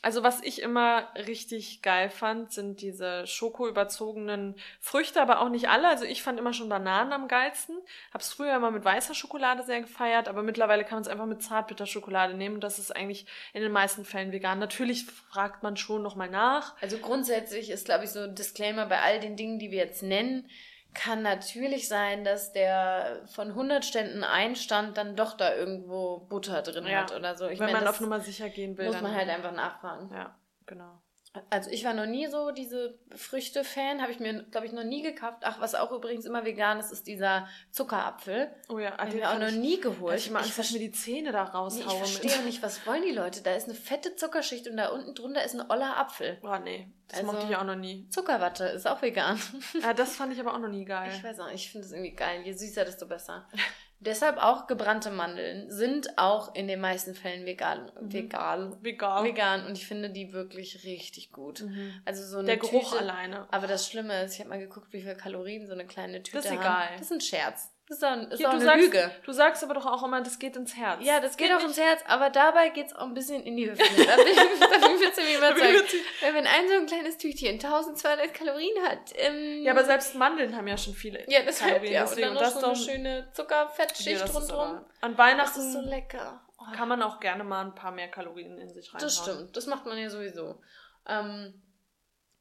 [0.04, 5.88] also was ich immer richtig geil fand, sind diese schokoüberzogenen Früchte, aber auch nicht alle.
[5.88, 7.76] Also ich fand immer schon Bananen am geilsten.
[8.12, 11.42] Hab's früher immer mit weißer Schokolade sehr gefeiert, aber mittlerweile kann man es einfach mit
[11.42, 12.60] Zartbitterschokolade nehmen.
[12.60, 14.58] Das ist eigentlich in den meisten Fällen vegan.
[14.58, 16.76] Natürlich fragt man schon nochmal nach.
[16.82, 20.02] Also grundsätzlich ist, glaube ich, so ein Disclaimer bei all den Dingen, die wir jetzt
[20.02, 20.50] nennen
[20.94, 26.62] kann natürlich sein, dass der von 100 Ständen ein Stand dann doch da irgendwo Butter
[26.62, 27.02] drin ja.
[27.02, 27.48] hat oder so.
[27.48, 28.86] Ich Wenn meine, man auf Nummer sicher gehen will.
[28.86, 30.10] Muss man halt einfach nachfragen.
[30.14, 31.02] Ja, genau.
[31.50, 35.02] Also ich war noch nie so diese Früchte-Fan, habe ich mir, glaube ich, noch nie
[35.02, 35.38] gekauft.
[35.42, 38.54] Ach, was auch übrigens immer vegan ist, ist dieser Zuckerapfel.
[38.68, 40.16] Oh ja, den mir auch noch nie geholt.
[40.16, 41.86] Ich, ich, ich mir die Zähne da raushauen.
[41.86, 43.42] Nee, ich verstehe nicht, was wollen die Leute?
[43.42, 46.38] Da ist eine fette Zuckerschicht und da unten drunter ist ein oller Apfel.
[46.42, 48.08] Oh nee, das also, mochte ich auch noch nie.
[48.10, 49.40] Zuckerwatte ist auch vegan.
[49.82, 51.10] Ja, das fand ich aber auch noch nie geil.
[51.16, 52.42] Ich weiß auch, ich finde es irgendwie geil.
[52.44, 53.48] Je süßer, desto besser.
[54.04, 57.90] Deshalb auch gebrannte Mandeln sind auch in den meisten Fällen vegan.
[58.00, 58.12] Mhm.
[58.12, 58.76] Vegan.
[58.82, 59.24] Vegan.
[59.24, 59.66] Vegan.
[59.66, 61.62] Und ich finde die wirklich richtig gut.
[61.62, 61.94] Mhm.
[62.04, 63.46] Also so eine Der Geruch Tüte, alleine.
[63.50, 66.38] Aber das Schlimme ist, ich habe mal geguckt, wie viele Kalorien so eine kleine Tüte
[66.38, 66.44] hat.
[66.44, 66.64] Das ist haben.
[66.64, 66.88] egal.
[66.98, 67.73] Das ist ein Scherz.
[67.94, 69.10] Das ist, ein, ist ja, auch eine sagst, Lüge.
[69.24, 70.98] Du sagst aber doch auch immer, das geht ins Herz.
[71.00, 73.56] Ja, das geht, geht auch ins Herz, aber dabei geht es auch ein bisschen in
[73.56, 73.84] die Hüfte.
[74.06, 75.94] da bin ich, mir überzeugt.
[76.20, 79.12] Weil wenn ein so ein kleines Tütchen 1200 Kalorien hat.
[79.16, 81.92] Ähm, ja, aber selbst Mandeln haben ja schon viele ja, das Kalorien.
[81.92, 82.30] Ja, deswegen.
[82.30, 84.84] und dann noch so eine schöne Zuckerfettschicht ja, rundherum.
[85.00, 86.40] An Weihnachten das ist so lecker.
[86.58, 86.72] Oh.
[86.76, 89.02] kann man auch gerne mal ein paar mehr Kalorien in sich reinhauen.
[89.02, 90.60] Das stimmt, das macht man ja sowieso.
[91.06, 91.62] Ähm,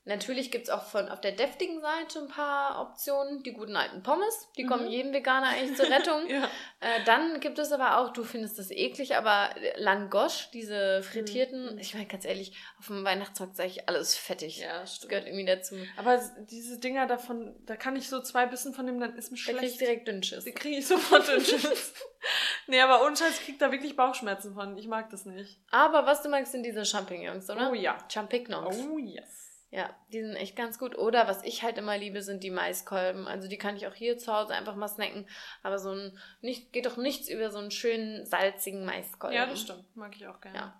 [0.05, 3.41] Natürlich gibt es auch von auf der deftigen Seite ein paar Optionen.
[3.43, 4.67] Die guten alten Pommes, die mhm.
[4.67, 6.27] kommen jedem Veganer eigentlich zur Rettung.
[6.27, 6.43] ja.
[6.81, 11.79] äh, dann gibt es aber auch, du findest das eklig, aber Langosch, diese frittierten, mhm.
[11.79, 14.57] ich meine ganz ehrlich, auf dem Weihnachtsmarkt sage ich alles fettig.
[14.57, 15.09] Ja, das stimmt.
[15.11, 15.75] gehört irgendwie dazu.
[15.95, 16.19] Aber
[16.51, 19.57] diese Dinger davon, da kann ich so zwei Bissen von dem, dann ist mir schlecht.
[19.57, 20.43] Da krieg ich direkt Dünnschiss.
[20.43, 21.93] Die kriege ich sofort Dünnschiss.
[22.67, 24.77] nee, aber ohne Scheiß kriegt da wirklich Bauchschmerzen von.
[24.77, 25.61] Ich mag das nicht.
[25.71, 27.71] Aber was du magst, sind diese Champignons, oder?
[27.71, 27.97] Oh ja.
[28.09, 28.77] Champignons.
[28.85, 29.42] Oh yes.
[29.73, 30.95] Ja, die sind echt ganz gut.
[30.95, 33.27] Oder was ich halt immer liebe, sind die Maiskolben.
[33.27, 35.27] Also die kann ich auch hier zu Hause einfach mal snacken.
[35.63, 39.35] Aber so ein, nicht, geht doch nichts über so einen schönen, salzigen Maiskolben.
[39.35, 39.83] Ja, das stimmt.
[39.95, 40.75] Mag ich auch gerne.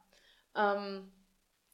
[0.55, 0.75] Ja.
[0.75, 1.11] Ähm,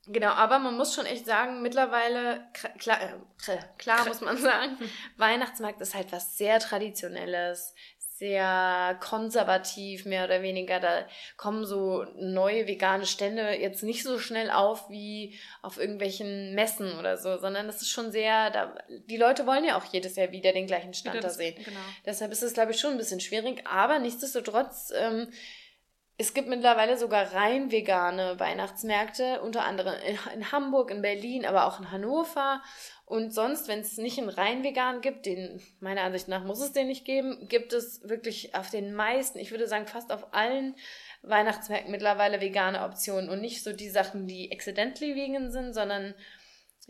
[0.06, 4.78] genau, aber man muss schon echt sagen, mittlerweile, klar, äh, klar muss man sagen,
[5.18, 7.76] Weihnachtsmarkt ist halt was sehr Traditionelles,
[8.20, 10.82] sehr konservativ, mehr oder weniger.
[10.82, 17.00] Da kommen so neue vegane Stände jetzt nicht so schnell auf wie auf irgendwelchen Messen
[17.00, 18.76] oder so, sondern das ist schon sehr, da,
[19.08, 21.56] die Leute wollen ja auch jedes Jahr wieder den gleichen Stand da sehen.
[21.64, 21.80] Genau.
[22.06, 25.32] Deshalb ist es, glaube ich, schon ein bisschen schwierig, aber nichtsdestotrotz, ähm,
[26.22, 29.96] es gibt mittlerweile sogar rein vegane Weihnachtsmärkte, unter anderem
[30.36, 32.62] in Hamburg, in Berlin, aber auch in Hannover.
[33.06, 36.74] Und sonst, wenn es nicht einen rein vegan gibt, den meiner Ansicht nach muss es
[36.74, 40.76] den nicht geben, gibt es wirklich auf den meisten, ich würde sagen fast auf allen
[41.22, 46.14] Weihnachtsmärkten mittlerweile vegane Optionen und nicht so die Sachen, die accidentally vegan sind, sondern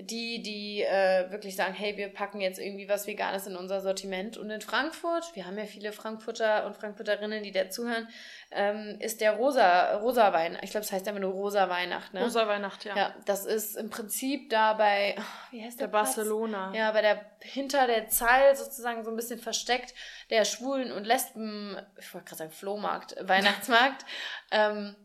[0.01, 4.37] die, die äh, wirklich sagen, hey, wir packen jetzt irgendwie was Veganes in unser Sortiment.
[4.37, 8.07] Und in Frankfurt, wir haben ja viele Frankfurter und Frankfurterinnen, die dazuhören,
[8.51, 10.57] ähm, ist der rosa, rosa Wein.
[10.61, 12.23] Ich glaube, es das heißt einfach nur rosa Weihnacht, ne?
[12.23, 12.95] Rosa Weihnacht, ja.
[12.95, 15.15] Ja, das ist im Prinzip da bei,
[15.51, 15.87] wie heißt der?
[15.87, 16.15] Der Platz?
[16.15, 16.73] Barcelona.
[16.73, 19.93] Ja, bei der, hinter der Zahl sozusagen so ein bisschen versteckt,
[20.29, 24.05] der Schwulen- und Lesben, ich wollte gerade sagen Flohmarkt, Weihnachtsmarkt.
[24.51, 24.95] ähm,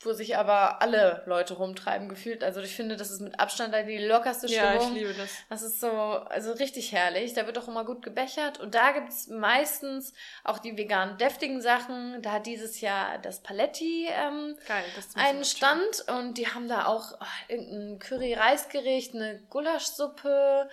[0.00, 2.44] wo sich aber alle Leute rumtreiben gefühlt.
[2.44, 4.74] Also ich finde, das ist mit Abstand die lockerste Stimmung.
[4.74, 5.30] Ja, ich liebe das.
[5.48, 7.34] Das ist so, also richtig herrlich.
[7.34, 8.60] Da wird auch immer gut gebechert.
[8.60, 10.12] Und da gibt's meistens
[10.44, 12.22] auch die veganen deftigen Sachen.
[12.22, 16.86] Da hat dieses Jahr das Paletti ähm, Geil, das einen Stand und die haben da
[16.86, 20.68] auch oh, irgendein Curry-Reisgericht, eine Gulaschsuppe,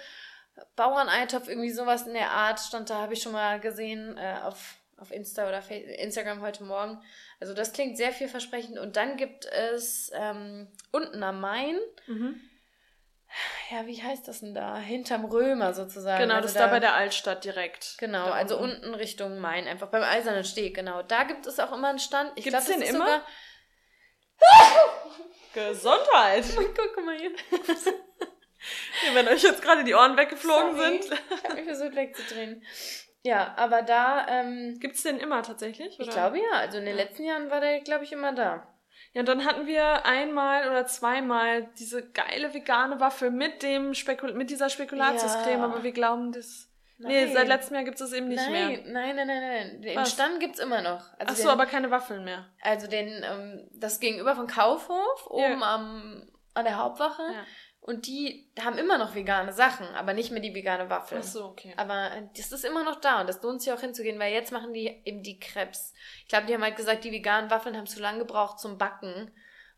[0.76, 4.78] Bauerneintopf, irgendwie sowas in der Art stand da, habe ich schon mal gesehen äh, auf
[4.98, 7.02] auf Insta oder Instagram heute Morgen.
[7.40, 8.80] Also das klingt sehr vielversprechend.
[8.80, 12.40] Und dann gibt es ähm, unten am Main, mhm.
[13.72, 14.78] ja, wie heißt das denn da?
[14.78, 16.22] Hinterm Römer sozusagen.
[16.22, 17.98] Genau, also das ist da, da bei der Altstadt direkt.
[17.98, 21.02] Genau, also unten Richtung Main, einfach beim Eisernen Steg, genau.
[21.02, 22.32] Da gibt es auch immer einen Stand.
[22.36, 23.06] Ich glaube, den immer?
[23.06, 23.28] Sogar...
[25.54, 26.46] Gesundheit!
[26.56, 27.32] Guck mal hier.
[29.14, 31.02] wenn euch jetzt gerade die Ohren weggeflogen Sorry.
[31.02, 31.20] sind.
[31.30, 32.64] ich habe mich versucht wegzudrehen.
[33.26, 34.28] Ja, aber da.
[34.30, 35.96] Ähm, Gibt es den immer tatsächlich?
[35.96, 36.08] Oder?
[36.08, 36.60] Ich glaube ja.
[36.60, 38.68] Also in den letzten Jahren war der, glaube ich, immer da.
[39.14, 44.34] Ja, und dann hatten wir einmal oder zweimal diese geile vegane Waffel mit dem Spekul
[44.34, 45.66] mit dieser Spekulatiuscreme, ja.
[45.66, 46.70] aber wir glauben, das.
[46.98, 47.12] Nein.
[47.12, 48.68] Nee, seit letztem Jahr gibt es eben nicht nein, mehr.
[48.86, 49.82] Nein, nein, nein, nein.
[49.82, 50.12] Den Was?
[50.12, 51.12] Stand gibt es immer noch.
[51.18, 52.46] Also Ach so, den, aber keine Waffeln mehr.
[52.62, 55.76] Also den, ähm, das Gegenüber von Kaufhof, oben ja.
[55.76, 57.24] am, an der Hauptwache.
[57.24, 57.44] Ja.
[57.86, 61.20] Und die haben immer noch vegane Sachen, aber nicht mehr die vegane Waffel.
[61.20, 61.72] Ach so, okay.
[61.78, 64.52] Aber äh, das ist immer noch da und das lohnt sich auch hinzugehen, weil jetzt
[64.52, 65.94] machen die eben die Krebs.
[66.24, 69.30] Ich glaube, die haben halt gesagt, die veganen Waffeln haben zu lange gebraucht zum Backen.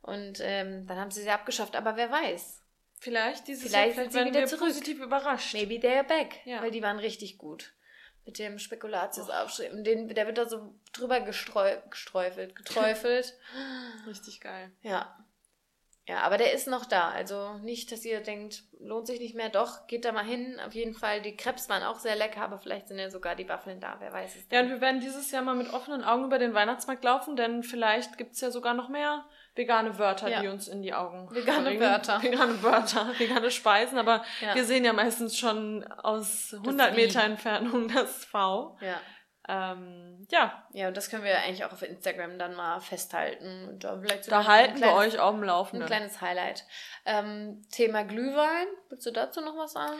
[0.02, 1.76] Und ähm, dann haben sie sie abgeschafft.
[1.76, 2.64] Aber wer weiß.
[2.98, 4.68] Vielleicht dieses vielleicht Jahr, vielleicht sind wir zurück.
[4.68, 5.54] positiv überrascht.
[5.54, 6.46] Maybe they're back.
[6.46, 6.62] Ja.
[6.62, 7.74] Weil die waren richtig gut.
[8.26, 9.72] Mit dem Spekulatiusaufschrieb.
[9.74, 9.84] Oh.
[9.84, 13.38] Den, der wird da so drüber gestreu, gestreufelt, geträufelt.
[14.08, 14.72] richtig geil.
[14.82, 15.27] Ja.
[16.08, 17.10] Ja, aber der ist noch da.
[17.10, 19.50] Also nicht, dass ihr denkt, lohnt sich nicht mehr.
[19.50, 20.58] Doch, geht da mal hin.
[20.66, 23.50] Auf jeden Fall, die Krebs waren auch sehr lecker, aber vielleicht sind ja sogar die
[23.50, 23.98] Waffeln da.
[24.00, 24.48] Wer weiß es.
[24.48, 24.58] Denn.
[24.58, 27.62] Ja, und wir werden dieses Jahr mal mit offenen Augen über den Weihnachtsmarkt laufen, denn
[27.62, 29.26] vielleicht gibt's ja sogar noch mehr
[29.58, 30.42] vegane Wörter, ja.
[30.42, 31.82] die uns in die Augen Vegane bringen.
[31.82, 32.20] Wörter.
[32.24, 34.56] Vegane Wörter, vegane Speisen, aber ja.
[34.56, 38.78] wir sehen ja meistens schon aus 100 Meter Entfernung das V.
[38.80, 39.02] Ja.
[39.48, 40.64] Ähm, ja.
[40.74, 43.68] Ja, und das können wir eigentlich auch auf Instagram dann mal festhalten.
[43.70, 45.84] Und da vielleicht da halten kleines, wir euch auf dem Laufenden.
[45.84, 46.66] Ein kleines Highlight.
[47.06, 48.68] Ähm, Thema Glühwein.
[48.90, 49.98] Willst du dazu noch was sagen?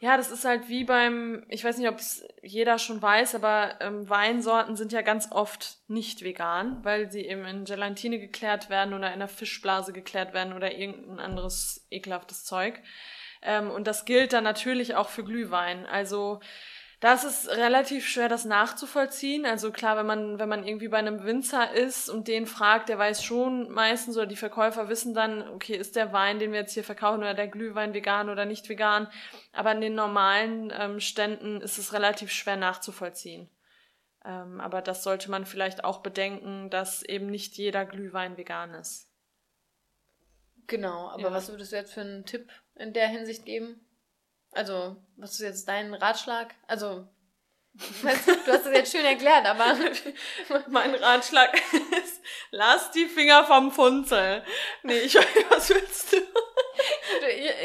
[0.00, 3.76] Ja, das ist halt wie beim, ich weiß nicht, ob es jeder schon weiß, aber
[3.80, 8.94] ähm, Weinsorten sind ja ganz oft nicht vegan, weil sie eben in Gelatine geklärt werden
[8.94, 12.82] oder in einer Fischblase geklärt werden oder irgendein anderes ekelhaftes Zeug.
[13.42, 15.86] Ähm, und das gilt dann natürlich auch für Glühwein.
[15.86, 16.40] Also
[17.02, 19.44] das ist relativ schwer, das nachzuvollziehen.
[19.44, 22.96] Also klar, wenn man, wenn man irgendwie bei einem Winzer ist und den fragt, der
[22.96, 26.74] weiß schon meistens oder die Verkäufer wissen dann, okay, ist der Wein, den wir jetzt
[26.74, 29.08] hier verkaufen oder der Glühwein vegan oder nicht vegan.
[29.50, 33.50] Aber in den normalen ähm, Ständen ist es relativ schwer nachzuvollziehen.
[34.24, 39.08] Ähm, aber das sollte man vielleicht auch bedenken, dass eben nicht jeder Glühwein vegan ist.
[40.68, 41.32] Genau, aber ja.
[41.32, 43.84] was würdest du jetzt für einen Tipp in der Hinsicht geben?
[44.52, 46.54] Also, was ist jetzt dein Ratschlag?
[46.66, 47.08] Also,
[48.02, 49.76] weißt du, du hast es jetzt schön erklärt, aber
[50.68, 51.54] mein Ratschlag
[52.02, 54.44] ist, lass die Finger vom Funzel.
[54.82, 56.16] Nee, ich weiß, was willst du?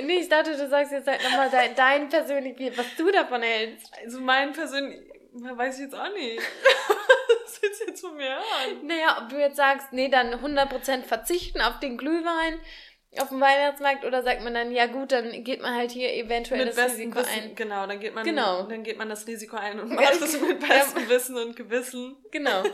[0.04, 3.92] nee, ich dachte, du sagst jetzt halt nochmal dein, dein persönlich, was du davon hältst.
[4.04, 6.42] Also mein persönlich, weiß ich jetzt auch nicht.
[7.44, 8.88] was willst du jetzt von mir hören?
[8.88, 12.60] Naja, ob du jetzt sagst, nee, dann 100% verzichten auf den Glühwein,
[13.20, 16.66] auf dem Weihnachtsmarkt oder sagt man dann, ja gut, dann geht man halt hier eventuell
[16.66, 17.56] mit das Risiko Wissen, ein.
[17.56, 18.64] Genau, dann geht man genau.
[18.64, 22.18] dann geht man das Risiko ein und macht es mit bestem Wissen und Gewissen.
[22.32, 22.64] Genau.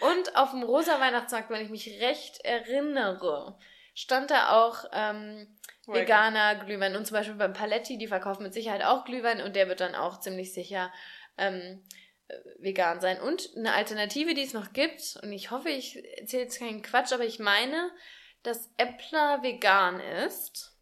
[0.00, 3.58] Und auf dem rosa Weihnachtsmarkt, wenn ich mich recht erinnere,
[3.94, 6.96] stand da auch ähm, veganer Glühwein.
[6.96, 9.94] Und zum Beispiel beim Paletti, die verkaufen mit Sicherheit auch Glühwein und der wird dann
[9.94, 10.90] auch ziemlich sicher
[11.36, 11.84] ähm,
[12.28, 13.20] äh, vegan sein.
[13.20, 17.12] Und eine Alternative, die es noch gibt, und ich hoffe, ich erzähle jetzt keinen Quatsch,
[17.12, 17.90] aber ich meine,
[18.42, 20.76] dass Äppler vegan ist.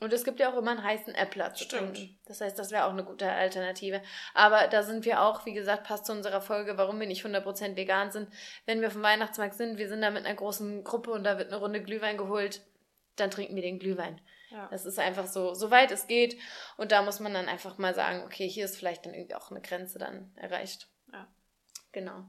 [0.00, 1.96] Und es gibt ja auch immer einen heißen Äppler zu Stimmt.
[1.96, 2.18] trinken.
[2.26, 4.02] Das heißt, das wäre auch eine gute Alternative.
[4.34, 7.76] Aber da sind wir auch, wie gesagt, passt zu unserer Folge, warum wir nicht 100%
[7.76, 8.28] vegan sind.
[8.66, 11.38] Wenn wir auf dem Weihnachtsmarkt sind, wir sind da mit einer großen Gruppe und da
[11.38, 12.62] wird eine Runde Glühwein geholt,
[13.14, 14.20] dann trinken wir den Glühwein.
[14.50, 14.66] Ja.
[14.72, 16.36] Das ist einfach so, so weit es geht.
[16.76, 19.52] Und da muss man dann einfach mal sagen, okay, hier ist vielleicht dann irgendwie auch
[19.52, 20.88] eine Grenze dann erreicht.
[21.12, 21.28] Ja.
[21.92, 22.24] Genau.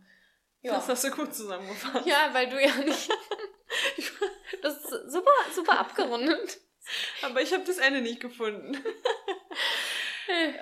[0.62, 0.76] Ja.
[0.76, 2.06] Das hast du gut zusammengefasst.
[2.06, 3.10] Ja, weil du ja nicht.
[4.62, 6.60] das ist super, super abgerundet.
[7.22, 8.78] Aber ich habe das Ende nicht gefunden.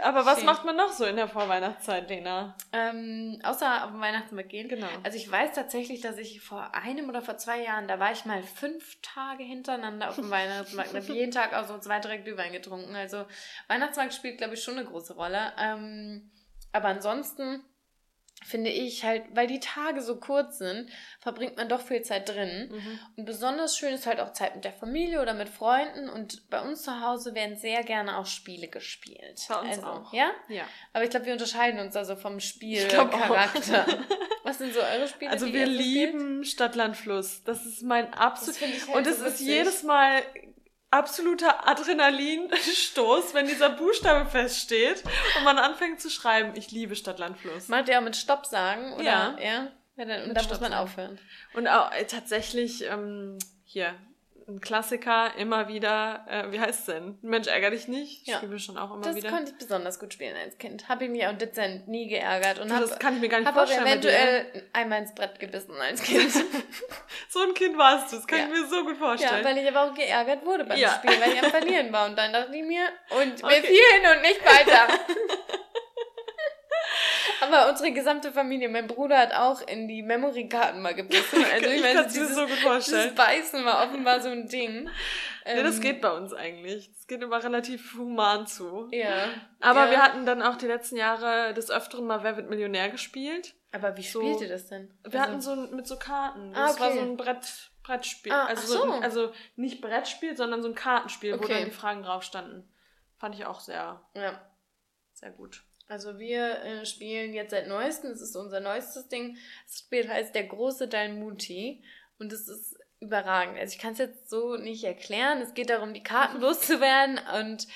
[0.01, 0.45] Aber was Schön.
[0.45, 2.57] macht man noch so in der Vorweihnachtszeit, Lena?
[2.73, 4.67] Ähm, außer auf den Weihnachtsmarkt gehen.
[4.67, 4.87] Genau.
[5.03, 8.25] Also ich weiß tatsächlich, dass ich vor einem oder vor zwei Jahren, da war ich
[8.25, 10.93] mal fünf Tage hintereinander auf dem Weihnachtsmarkt.
[10.93, 12.95] Ich habe jeden Tag auch so zwei, drei Glühwein getrunken.
[12.95, 13.25] Also
[13.67, 15.53] Weihnachtsmarkt spielt, glaube ich, schon eine große Rolle.
[15.59, 16.31] Ähm,
[16.71, 17.63] aber ansonsten
[18.43, 22.69] finde ich halt, weil die Tage so kurz sind, verbringt man doch viel Zeit drin.
[22.71, 22.99] Mhm.
[23.17, 26.09] Und besonders schön ist halt auch Zeit mit der Familie oder mit Freunden.
[26.09, 29.39] Und bei uns zu Hause werden sehr gerne auch Spiele gespielt.
[29.47, 30.13] Bei uns also, auch.
[30.13, 30.31] Ja?
[30.47, 30.63] Ja.
[30.93, 33.85] Aber ich glaube, wir unterscheiden uns also vom Spielcharakter.
[34.43, 35.31] Was sind so eure Spiele?
[35.31, 37.43] Also wir lieben Stadt, Land, Fluss.
[37.43, 38.59] Das ist mein absolut.
[38.61, 40.23] Halt und es so ist jedes Mal
[40.91, 45.03] absoluter Adrenalinstoß, wenn dieser Buchstabe feststeht
[45.37, 46.51] und man anfängt zu schreiben.
[46.55, 47.69] Ich liebe Stadt, Land, Fluss.
[47.69, 48.93] Macht ihr auch mit Stopp sagen?
[48.93, 49.03] Oder?
[49.03, 49.37] Ja.
[49.39, 49.67] ja?
[49.95, 51.17] ja dann, und da muss man aufhören.
[51.53, 53.95] Und auch äh, tatsächlich, ähm, hier,
[54.47, 57.17] ein Klassiker, immer wieder, äh, wie heißt es denn?
[57.21, 58.27] Mensch, ärger dich nicht.
[58.27, 58.37] Ja.
[58.37, 59.29] Spielen wir schon auch immer das wieder.
[59.29, 60.89] Das konnte ich besonders gut spielen als Kind.
[60.89, 62.59] Habe ich mich auch dezent nie geärgert.
[62.59, 63.81] Und das hab, kann ich mir gar nicht vorstellen.
[63.81, 66.31] Habe eventuell einmal ins Brett gebissen als Kind.
[67.29, 68.45] so ein Kind warst du, das kann ja.
[68.45, 69.43] ich mir so gut vorstellen.
[69.43, 70.89] Ja, weil ich aber auch geärgert wurde beim ja.
[70.89, 72.07] Spiel, weil ich am Verlieren war.
[72.07, 73.55] Und dann dachte ich mir, und okay.
[73.55, 74.87] wir fielen und nicht weiter.
[77.41, 81.43] Aber unsere gesamte Familie, mein Bruder hat auch in die Memory-Karten mal gebissen.
[81.51, 82.45] Also ich, ich meine, dieses, das so.
[82.77, 84.89] Dieses Beißen war offenbar so ein Ding.
[85.45, 86.91] Ja, das ähm, geht bei uns eigentlich.
[86.93, 88.87] Das geht immer relativ human zu.
[88.91, 89.25] Ja.
[89.59, 89.91] Aber ja.
[89.91, 93.55] wir hatten dann auch die letzten Jahre des Öfteren mal Wer wird Millionär gespielt.
[93.71, 94.93] Aber wie so, spielte das denn?
[95.03, 96.53] Wir also, hatten so mit so Karten.
[96.55, 96.81] Ah, das okay.
[96.81, 98.31] war so ein Brett, Brettspiel.
[98.31, 98.83] Ah, also, so.
[98.83, 101.43] ein, also nicht Brettspiel, sondern so ein Kartenspiel, okay.
[101.43, 102.69] wo dann die Fragen drauf standen.
[103.17, 104.41] Fand ich auch sehr, ja.
[105.13, 105.63] sehr gut.
[105.91, 109.37] Also wir äh, spielen jetzt seit neuestem, das ist unser neuestes Ding.
[109.67, 111.83] Das Spiel heißt Der große Dalmuti
[112.17, 113.59] und es ist überragend.
[113.59, 115.41] Also ich kann es jetzt so nicht erklären.
[115.41, 117.67] Es geht darum, die Karten loszuwerden und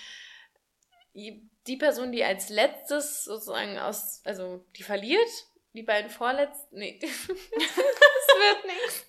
[1.13, 5.30] die Person, die als letztes sozusagen aus, also die verliert,
[5.73, 9.06] die beiden vorletzten, nee, das wird nichts.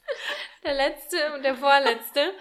[0.65, 2.33] Der letzte und der vorletzte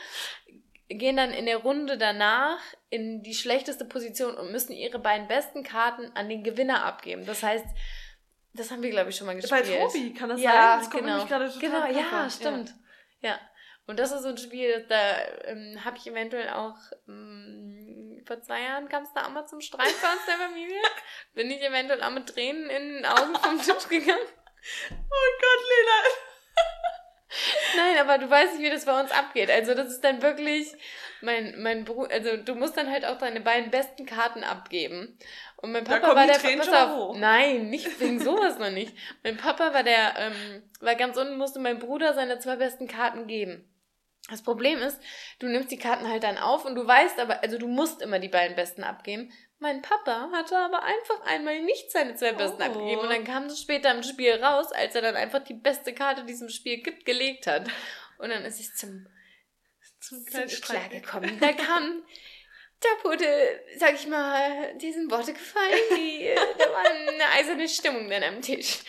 [0.88, 5.64] gehen dann in der Runde danach in die schlechteste Position und müssen ihre beiden besten
[5.64, 7.26] Karten an den Gewinner abgeben.
[7.26, 7.66] Das heißt,
[8.54, 9.66] das haben wir, glaube ich, schon mal gespielt.
[9.66, 10.80] Bei Tobi kann das ja, sein?
[10.80, 11.26] Das genau.
[11.26, 12.74] gerade total Genau, ja, stimmt.
[13.22, 13.32] Ja.
[13.32, 13.40] ja.
[13.88, 18.62] Und das ist so ein Spiel, da ähm, habe ich eventuell auch ähm, vor zwei
[18.62, 20.82] Jahren kam es da auch mal zum Streit bei uns der Familie.
[21.34, 24.28] Bin ich eventuell auch mit Tränen in den Augen vom Tisch gegangen.
[24.90, 26.35] Oh Gott, Lena.
[27.76, 29.50] Nein, aber du weißt nicht, wie das bei uns abgeht.
[29.50, 30.74] Also das ist dann wirklich
[31.22, 35.18] mein mein Bruder, also du musst dann halt auch deine beiden besten Karten abgeben.
[35.58, 38.96] Und mein Papa war der pass auf, nein, nicht wegen sowas noch nicht.
[39.24, 43.28] Mein Papa war der ähm, war ganz unten musste mein Bruder seine zwei besten Karten
[43.28, 43.68] geben.
[44.30, 45.00] Das Problem ist,
[45.38, 48.18] du nimmst die Karten halt dann auf und du weißt aber, also du musst immer
[48.18, 49.32] die beiden besten abgeben.
[49.60, 52.66] Mein Papa hatte aber einfach einmal nicht seine zwei besten oh.
[52.66, 55.94] abgegeben und dann kam es später im Spiel raus, als er dann einfach die beste
[55.94, 57.68] Karte diesem Spiel gibt, gelegt hat.
[58.18, 59.08] Und dann ist es zum,
[60.00, 61.38] zum, zum Streit gekommen.
[61.40, 62.04] Da kam,
[62.80, 68.24] da wurde, sag ich mal, diesen Worte gefallen, die, da war eine eiserne Stimmung dann
[68.24, 68.80] am Tisch.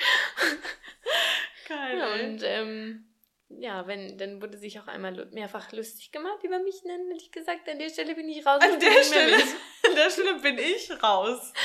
[1.69, 1.99] Geil.
[1.99, 3.16] Ja, und ähm,
[3.49, 6.83] ja, wenn, dann wurde sich auch einmal mehrfach lustig gemacht über mich.
[6.83, 8.61] Dann hätte ich gesagt, an der Stelle bin ich raus.
[8.61, 9.37] An der Stelle,
[9.87, 11.53] an der Stelle bin ich raus.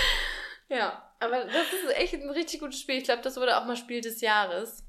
[0.69, 2.95] Ja, aber das ist echt ein richtig gutes Spiel.
[2.95, 4.85] Ich glaube, das wurde auch mal Spiel des Jahres.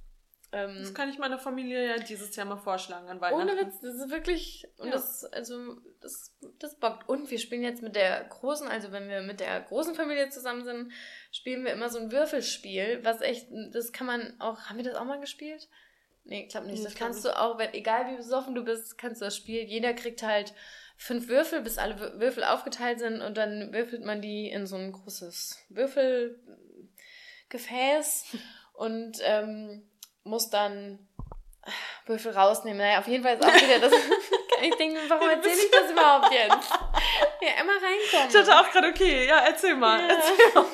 [0.53, 3.51] Ähm, das kann ich meiner Familie ja dieses Jahr mal vorschlagen an Weihnachten.
[3.51, 4.93] Ohne Witz, das ist wirklich, und ja.
[4.93, 7.09] das, also, das, das bockt.
[7.09, 10.63] Und wir spielen jetzt mit der großen, also wenn wir mit der großen Familie zusammen
[10.63, 10.93] sind,
[11.33, 14.95] spielen wir immer so ein Würfelspiel, was echt, das kann man auch, haben wir das
[14.95, 15.69] auch mal gespielt?
[16.25, 16.85] Nee, ich glaube nicht.
[16.85, 19.63] Das kannst du auch, wenn, egal wie besoffen du bist, kannst du das Spiel.
[19.63, 20.55] Jeder kriegt halt
[20.97, 24.93] fünf Würfel, bis alle Würfel aufgeteilt sind und dann würfelt man die in so ein
[24.93, 28.37] großes Würfelgefäß
[28.75, 29.83] und ähm,
[30.23, 31.01] muss dann
[32.07, 32.79] Würfel rausnehmen.
[32.79, 33.93] Naja, auf jeden Fall ist auch wieder das.
[34.63, 36.73] ich denke, warum erzähle ich das überhaupt jetzt?
[37.43, 38.29] Ja, immer reinkommen.
[38.29, 40.01] Ich dachte auch gerade, okay, ja, erzähl mal.
[40.01, 40.15] Ja.
[40.15, 40.67] Erzähl mal.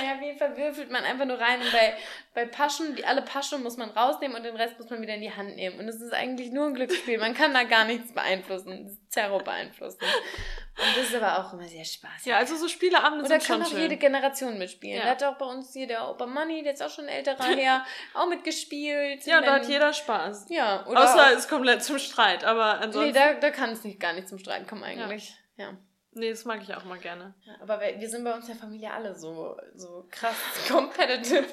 [0.00, 1.94] Naja, auf jeden Fall würfelt man einfach nur rein und bei,
[2.34, 5.20] bei Paschen, die alle Paschen muss man rausnehmen und den Rest muss man wieder in
[5.20, 5.78] die Hand nehmen.
[5.78, 7.18] Und es ist eigentlich nur ein Glücksspiel.
[7.18, 8.98] Man kann da gar nichts beeinflussen.
[9.08, 10.00] Zerro beeinflussen.
[10.02, 12.26] Und das ist aber auch immer sehr spaßig.
[12.26, 13.82] Ja, also so Spieleabende Oder sind kann schon auch schön.
[13.82, 14.98] jede Generation mitspielen.
[14.98, 15.04] Ja.
[15.04, 17.44] Da hat auch bei uns hier der Opa Money, der ist auch schon ein älterer
[17.56, 19.24] her, auch mitgespielt.
[19.24, 20.46] ja, da hat jeder Spaß.
[20.48, 23.12] Ja, oder Außer auch, es kommt zum Streit, aber ansonsten.
[23.12, 25.36] Nee, da, da kann es nicht gar nicht zum Streiten kommen eigentlich.
[25.56, 25.76] Ja.
[26.14, 27.34] Nee, das mag ich auch mal gerne.
[27.44, 30.36] Ja, aber wir, wir sind bei uns in der Familie alle so, so krass
[30.68, 31.46] competitive.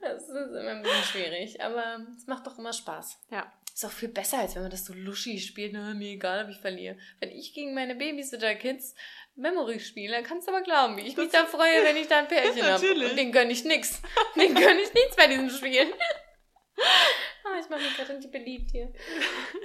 [0.00, 3.18] das ist immer ein bisschen schwierig, aber es macht doch immer Spaß.
[3.30, 3.52] Ja.
[3.74, 5.72] Ist auch viel besser, als wenn man das so luschi spielt.
[5.72, 6.96] Na, mir egal, ob ich verliere.
[7.18, 8.94] Wenn ich gegen meine Babysitter-Kids
[9.34, 12.28] Memory spiele, kannst du aber glauben, wie ich mich da freue, wenn ich da ein
[12.28, 12.86] Pärchen habe.
[12.86, 13.10] Natürlich.
[13.10, 14.00] Und den gönn ich nix.
[14.36, 15.82] Den gönn ich nichts bei diesem Spiel.
[17.44, 18.92] ah, ich mache mich gerade richtig beliebt hier.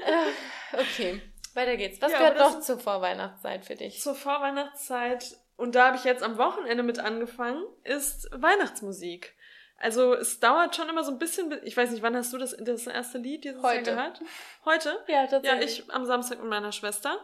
[0.06, 1.22] Äh, okay,
[1.56, 2.02] weiter geht's.
[2.02, 4.00] Was Ja, gehört noch zur Vorweihnachtszeit für dich?
[4.02, 9.36] Zur Vorweihnachtszeit, und da habe ich jetzt am Wochenende mit angefangen, ist Weihnachtsmusik.
[9.82, 12.38] Also es dauert schon immer so ein bisschen, bis- ich weiß nicht, wann hast du
[12.38, 13.92] das, das erste Lied dieses Heute.
[13.92, 14.22] Jahr gehört?
[14.66, 14.90] Heute?
[15.08, 15.80] Ja, Ja, tatsächlich.
[15.88, 17.18] ich am Samstag mit meiner Schwester.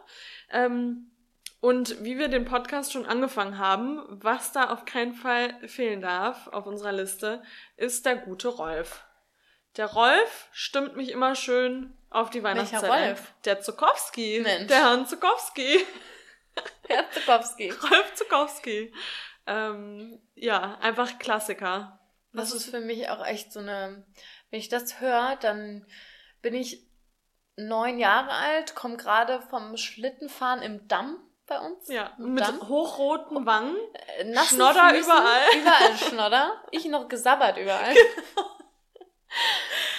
[0.52, 1.12] Ähm,
[1.60, 6.48] und wie wir den Podcast schon angefangen haben, was da auf keinen Fall fehlen darf
[6.48, 7.42] auf unserer Liste,
[7.76, 9.04] ist der gute Rolf.
[9.78, 13.08] Der Rolf stimmt mich immer schön auf die Weihnachtszeit Welcher.
[13.10, 13.34] Rolf?
[13.44, 14.40] Der Zukowski.
[14.42, 14.68] Mensch.
[14.68, 15.86] Der Herrn Zukowski.
[16.88, 17.70] Herr Zukowski.
[17.92, 18.94] Rolf Zukowski.
[19.46, 22.00] Ähm, ja, einfach Klassiker.
[22.32, 24.06] Das ist für mich auch echt so eine.
[24.50, 25.86] Wenn ich das höre, dann
[26.42, 26.86] bin ich
[27.58, 31.88] neun Jahre alt, komme gerade vom Schlittenfahren im Damm bei uns.
[31.88, 32.68] ja, mit Damm.
[32.68, 33.76] hochroten Wangen.
[34.18, 35.42] Äh, nassen Schnodder Füßen, überall.
[35.60, 36.64] Überall Schnodder.
[36.72, 37.94] Ich noch gesabbert überall.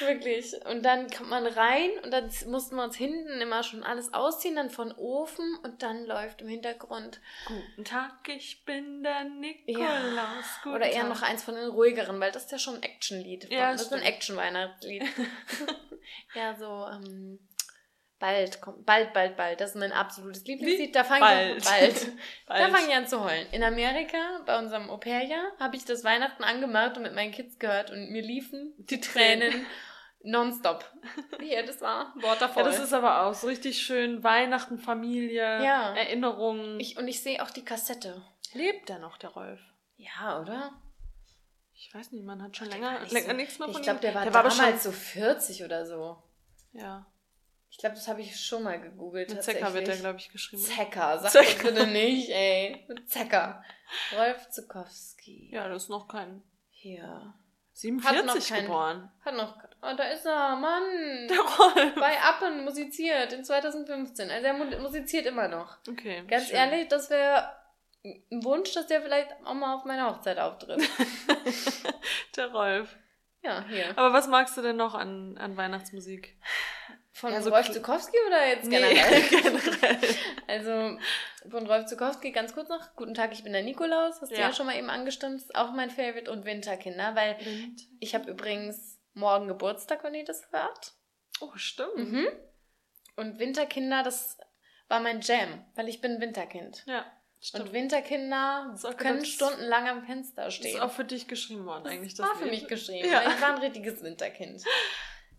[0.00, 0.54] Wirklich.
[0.66, 4.56] Und dann kommt man rein und dann mussten wir uns hinten immer schon alles ausziehen,
[4.56, 7.20] dann von Ofen und dann läuft im Hintergrund.
[7.46, 10.60] Guten Tag, ich bin der Nikolaus.
[10.62, 11.08] Guten Oder eher Tag.
[11.08, 13.50] noch eins von den ruhigeren, weil das ist ja schon ein Actionlied.
[13.50, 14.14] Ja, das ist ein stimmt.
[14.14, 15.02] Action-Weihnachtslied.
[16.34, 17.38] ja, so, ähm,
[18.18, 19.60] bald kommt, bald, bald, bald.
[19.60, 20.94] Das ist mein absolutes Lieblingslied.
[20.94, 22.06] Da fange ich bald.
[22.46, 22.72] Da Bald.
[22.74, 23.46] fange ich an zu heulen.
[23.52, 27.90] In Amerika, bei unserem Au-pair-Jahr, habe ich das Weihnachten angemacht und mit meinen Kids gehört
[27.90, 29.66] und mir liefen die Tränen
[30.22, 30.84] nonstop.
[31.40, 32.64] Hier, das war Waterfall.
[32.64, 35.94] Ja, das ist aber auch so richtig schön Weihnachten, Familie, Ja.
[35.94, 36.80] Erinnerungen.
[36.80, 38.22] ich, und ich sehe auch die Kassette.
[38.54, 39.60] Lebt der noch, der Rolf?
[39.98, 40.72] Ja, oder?
[41.74, 43.76] Ich weiß nicht, man hat schon Der länger, war nicht länger so- nichts mehr von
[43.76, 44.02] Ich glaube, ihm.
[44.02, 46.16] der war der war aber damals schon, so 40 oder so.
[46.72, 47.06] ja,
[47.76, 49.28] Ich glaube, das habe ich schon mal gegoogelt.
[49.28, 50.62] mit Zecker wird der, glaube ich, geschrieben.
[50.62, 51.64] Zecker, sag Zecker.
[51.64, 52.86] das bitte nicht, ey.
[52.88, 53.62] Mit Zecker.
[54.16, 55.50] Rolf Zukowski.
[55.52, 57.34] Ja, das ist noch kein Hier.
[57.74, 59.12] 47 kein- geboren.
[59.22, 59.58] Hat noch.
[59.82, 60.82] Oh, da ist er, Mann.
[61.28, 61.94] Der Rolf.
[61.96, 64.30] Bei Appen musiziert in 2015.
[64.30, 65.76] Also er mu- musiziert immer noch.
[65.86, 66.24] Okay.
[66.26, 66.56] Ganz schön.
[66.56, 67.54] ehrlich, das wäre
[68.04, 70.80] ein Wunsch, dass der vielleicht auch mal auf meiner Hochzeit auftritt.
[72.36, 72.96] Der Rolf.
[73.42, 73.90] Ja, hier.
[73.98, 76.36] Aber was magst du denn noch an, an Weihnachtsmusik?
[77.12, 79.22] Von Ja, so Rolf Zukowski oder jetzt Nee, generell?
[79.30, 79.98] generell.
[80.46, 80.98] Also
[81.50, 82.94] von Rolf Zukowski ganz kurz noch.
[82.94, 84.20] Guten Tag, ich bin der Nikolaus.
[84.20, 84.48] Hast du Ja.
[84.48, 85.36] ja schon mal eben angestimmt.
[85.40, 86.30] Ist auch mein Favorite.
[86.30, 87.36] Und Winterkinder, weil
[88.00, 90.92] ich habe übrigens morgen Geburtstag, wenn ihr das hört.
[91.40, 91.96] Oh, stimmt.
[91.96, 92.28] Mhm.
[93.16, 94.36] Und Winterkinder, das
[94.88, 96.84] war mein Jam, weil ich bin ein Winterkind.
[96.86, 97.06] Ja,
[97.40, 97.64] stimmt.
[97.64, 100.76] Und Winterkinder können stundenlang am Fenster stehen.
[100.76, 102.14] ist auch für dich geschrieben worden, eigentlich.
[102.14, 103.08] Das war für mich geschrieben.
[103.08, 103.22] Ja.
[103.26, 104.62] Ich war ein richtiges Winterkind.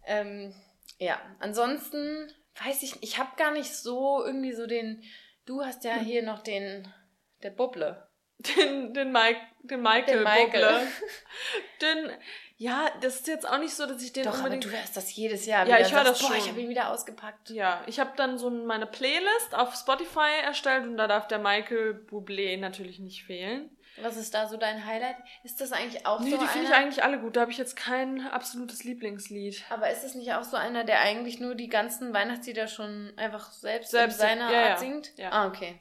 [0.05, 0.55] ähm,
[0.97, 2.31] ja, ansonsten
[2.63, 5.03] weiß ich, ich habe gar nicht so irgendwie so den.
[5.45, 6.91] Du hast ja hier noch den
[7.43, 8.07] der Bubble.
[8.39, 10.17] Den, den, Mike, den Michael.
[10.17, 10.63] Den Michael.
[10.63, 10.87] Bublé.
[11.81, 12.11] Den,
[12.57, 14.65] ja, das ist jetzt auch nicht so, dass ich den Doch, aber unbedingt.
[14.65, 15.67] du hörst das jedes Jahr.
[15.67, 16.37] Ja, ich höre das Boah, schon.
[16.37, 17.49] ich habe ihn wieder ausgepackt.
[17.49, 22.05] ja, ich habe dann so meine Playlist auf Spotify erstellt und da darf der Michael
[22.09, 23.75] Bublé natürlich nicht fehlen.
[24.01, 25.15] Was ist da so dein Highlight?
[25.43, 27.35] Ist das eigentlich auch Nee, so die finde ich eigentlich alle gut.
[27.35, 29.63] Da habe ich jetzt kein absolutes Lieblingslied.
[29.69, 33.51] Aber ist es nicht auch so einer, der eigentlich nur die ganzen Weihnachtslieder schon einfach
[33.51, 34.77] selbst, Selbst in seiner ja, Art ja.
[34.77, 35.17] singt?
[35.17, 35.31] Ja.
[35.31, 35.79] Ah, okay.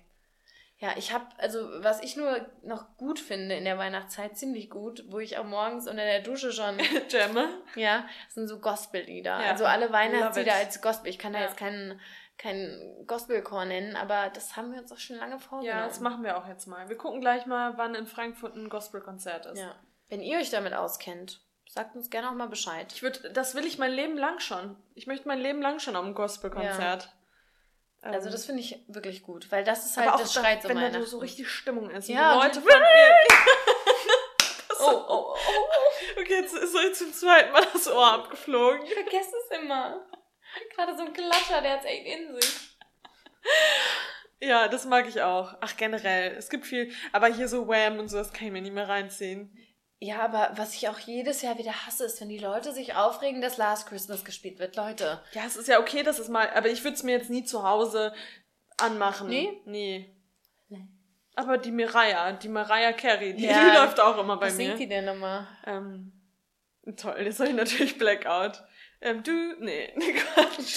[0.79, 5.05] Ja, ich habe, also was ich nur noch gut finde in der Weihnachtszeit, ziemlich gut,
[5.09, 6.76] wo ich auch morgens unter der Dusche schon,
[7.09, 7.48] Jamme.
[7.76, 9.40] ja, sind so Gospellieder.
[9.42, 9.50] Ja.
[9.52, 11.09] Also alle Weihnachtslieder als Gospel.
[11.09, 11.44] Ich kann da Ja.
[11.46, 11.98] jetzt keinen
[12.38, 15.81] keinen Gospelchor nennen, aber das haben wir uns auch schon lange vorgenommen.
[15.81, 16.88] Ja, das machen wir auch jetzt mal.
[16.88, 19.59] Wir gucken gleich mal, wann in Frankfurt ein Gospelkonzert ist.
[19.59, 19.75] Ja.
[20.09, 22.92] Wenn ihr euch damit auskennt, sagt uns gerne auch mal Bescheid.
[22.92, 24.77] Ich würde, das will ich mein Leben lang schon.
[24.94, 27.11] Ich möchte mein Leben lang schon auf ein Gospelkonzert.
[28.03, 30.41] Ähm, Also das finde ich wirklich gut, weil das ist halt, aber auch das da,
[30.41, 32.09] schreit so wenn da so richtig Stimmung ist.
[32.09, 32.70] Ja, und Leute von
[34.78, 36.20] Oh, oh, oh, oh.
[36.20, 38.82] Okay, jetzt ist so zum zweiten Mal das Ohr abgeflogen.
[38.84, 40.07] Ich vergesse es immer.
[40.74, 42.76] Gerade so ein Klatscher, der hat's echt in sich.
[44.40, 45.54] Ja, das mag ich auch.
[45.61, 46.34] Ach, generell.
[46.36, 48.88] Es gibt viel, aber hier so Wham und so, das kann ich mir nicht mehr
[48.88, 49.57] reinziehen.
[49.98, 53.40] Ja, aber was ich auch jedes Jahr wieder hasse, ist, wenn die Leute sich aufregen,
[53.40, 54.76] dass Last Christmas gespielt wird.
[54.76, 55.22] Leute.
[55.32, 57.44] Ja, es ist ja okay, dass es mal, aber ich würde es mir jetzt nie
[57.44, 58.12] zu Hause
[58.76, 59.28] anmachen.
[59.28, 59.59] Nee?
[59.64, 60.12] Nee.
[61.38, 63.70] Aber die Mariah, die Mariah Carey, die, Ja.
[63.70, 64.68] die läuft auch immer bei Was mir.
[64.68, 65.46] singt die denn nochmal?
[65.66, 66.12] Ähm,
[66.96, 68.62] toll, jetzt habe ich natürlich Blackout.
[69.09, 69.30] Ähm, du,
[69.61, 70.76] nee, nee, Quatsch.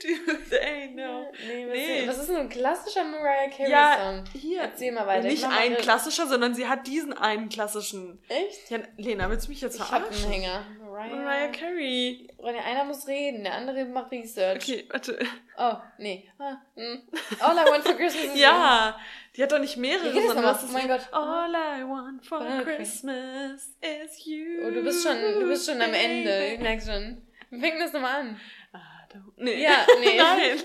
[0.00, 0.08] Du,
[0.48, 1.30] they know.
[1.46, 1.98] Nee, was, Nee.
[2.00, 4.24] Ist, was ist denn ein klassischer Mariah Carey Ja, Song?
[4.40, 4.62] hier.
[4.62, 5.28] Erzähl mal weiter.
[5.28, 8.18] Nicht mal ein eine- klassischer, sondern sie hat diesen einen klassischen.
[8.28, 8.70] Echt?
[8.70, 10.30] Ja, Lena, willst du mich jetzt Ich hab einen verarschen?
[10.32, 10.66] Hänger.
[10.80, 11.14] Mariah.
[11.14, 12.28] Mariah Carey.
[12.38, 14.62] Ronja, einer muss reden, der andere macht Research.
[14.62, 15.18] Okay, warte.
[15.58, 16.26] Oh, nee.
[16.38, 17.02] Ah, mm.
[17.40, 18.40] All I want for Christmas is you.
[18.40, 18.98] Ja,
[19.36, 21.08] die hat doch nicht mehrere, das sondern was ist Oh mein Gott.
[21.12, 22.62] All I want for Okay.
[22.76, 24.62] Christmas is you.
[24.66, 26.46] Oh, du bist schon, du bist schon am Ende.
[26.46, 26.62] Ich baby.
[26.62, 27.22] merk schon.
[27.50, 28.40] Wir fängen das nochmal an.
[28.74, 28.78] I
[29.14, 29.62] don't- Nee.
[29.62, 30.16] Ja, nee.
[30.18, 30.62] Nein.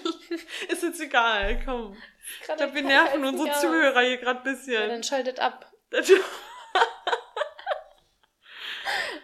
[0.70, 1.96] Ist jetzt egal, komm.
[2.42, 4.90] Ich glaube, wir nerven unsere Zuhörer hier gerade ein Ja, bisschen.
[4.90, 5.72] dann schaltet ab.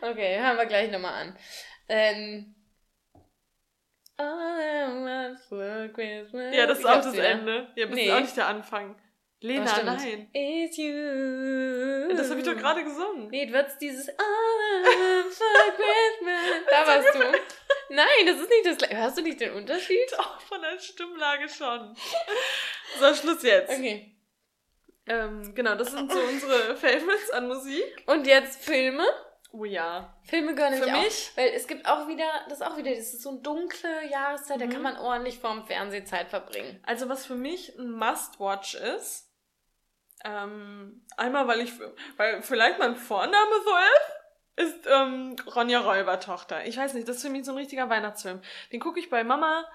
[0.01, 1.38] Okay, hören wir gleich nochmal an.
[1.89, 2.53] Ähm.
[4.20, 5.26] Ja,
[6.68, 7.30] das ist auch das wieder.
[7.30, 7.72] Ende.
[7.76, 8.05] Ja, das Nee.
[8.08, 8.95] ist auch nicht der Anfang.
[9.39, 10.29] Lena, Oh, nein.
[10.33, 12.15] Is you.
[12.15, 13.27] Das habe ich doch gerade gesungen.
[13.29, 14.15] Nee, du hattest dieses All
[14.83, 15.23] I
[15.75, 16.65] Christmas.
[16.71, 17.19] Da warst du.
[17.93, 18.97] Nein, das ist nicht das gleiche.
[18.97, 20.17] Hörst du nicht den Unterschied?
[20.19, 21.95] Auch von der Stimmlage schon.
[22.99, 23.69] So, Schluss jetzt.
[23.69, 24.15] Okay.
[25.05, 28.03] Ähm, genau, das sind so unsere Favorites an Musik.
[28.07, 29.05] Und jetzt Filme.
[29.53, 30.17] Oh ja.
[30.23, 31.29] Filme gehören Für nämlich mich?
[31.31, 31.38] auch.
[31.38, 34.59] Weil es gibt auch wieder, das ist auch wieder, das ist so eine dunkle Jahreszeit,
[34.59, 34.69] da Mhm.
[34.71, 36.81] kann man ordentlich vorm Fernsehzeit verbringen.
[36.85, 39.26] Also was für mich ein Must-Watch ist,
[40.24, 41.74] ähm, einmal weil ich,
[42.18, 43.72] weil vielleicht mein Vorname so
[44.57, 46.65] ist, ist ähm, Ronja Räubertochter.
[46.65, 48.41] Ich weiß nicht, das ist für mich so ein richtiger Weihnachtsfilm.
[48.72, 49.65] Den gucke ich bei Mama,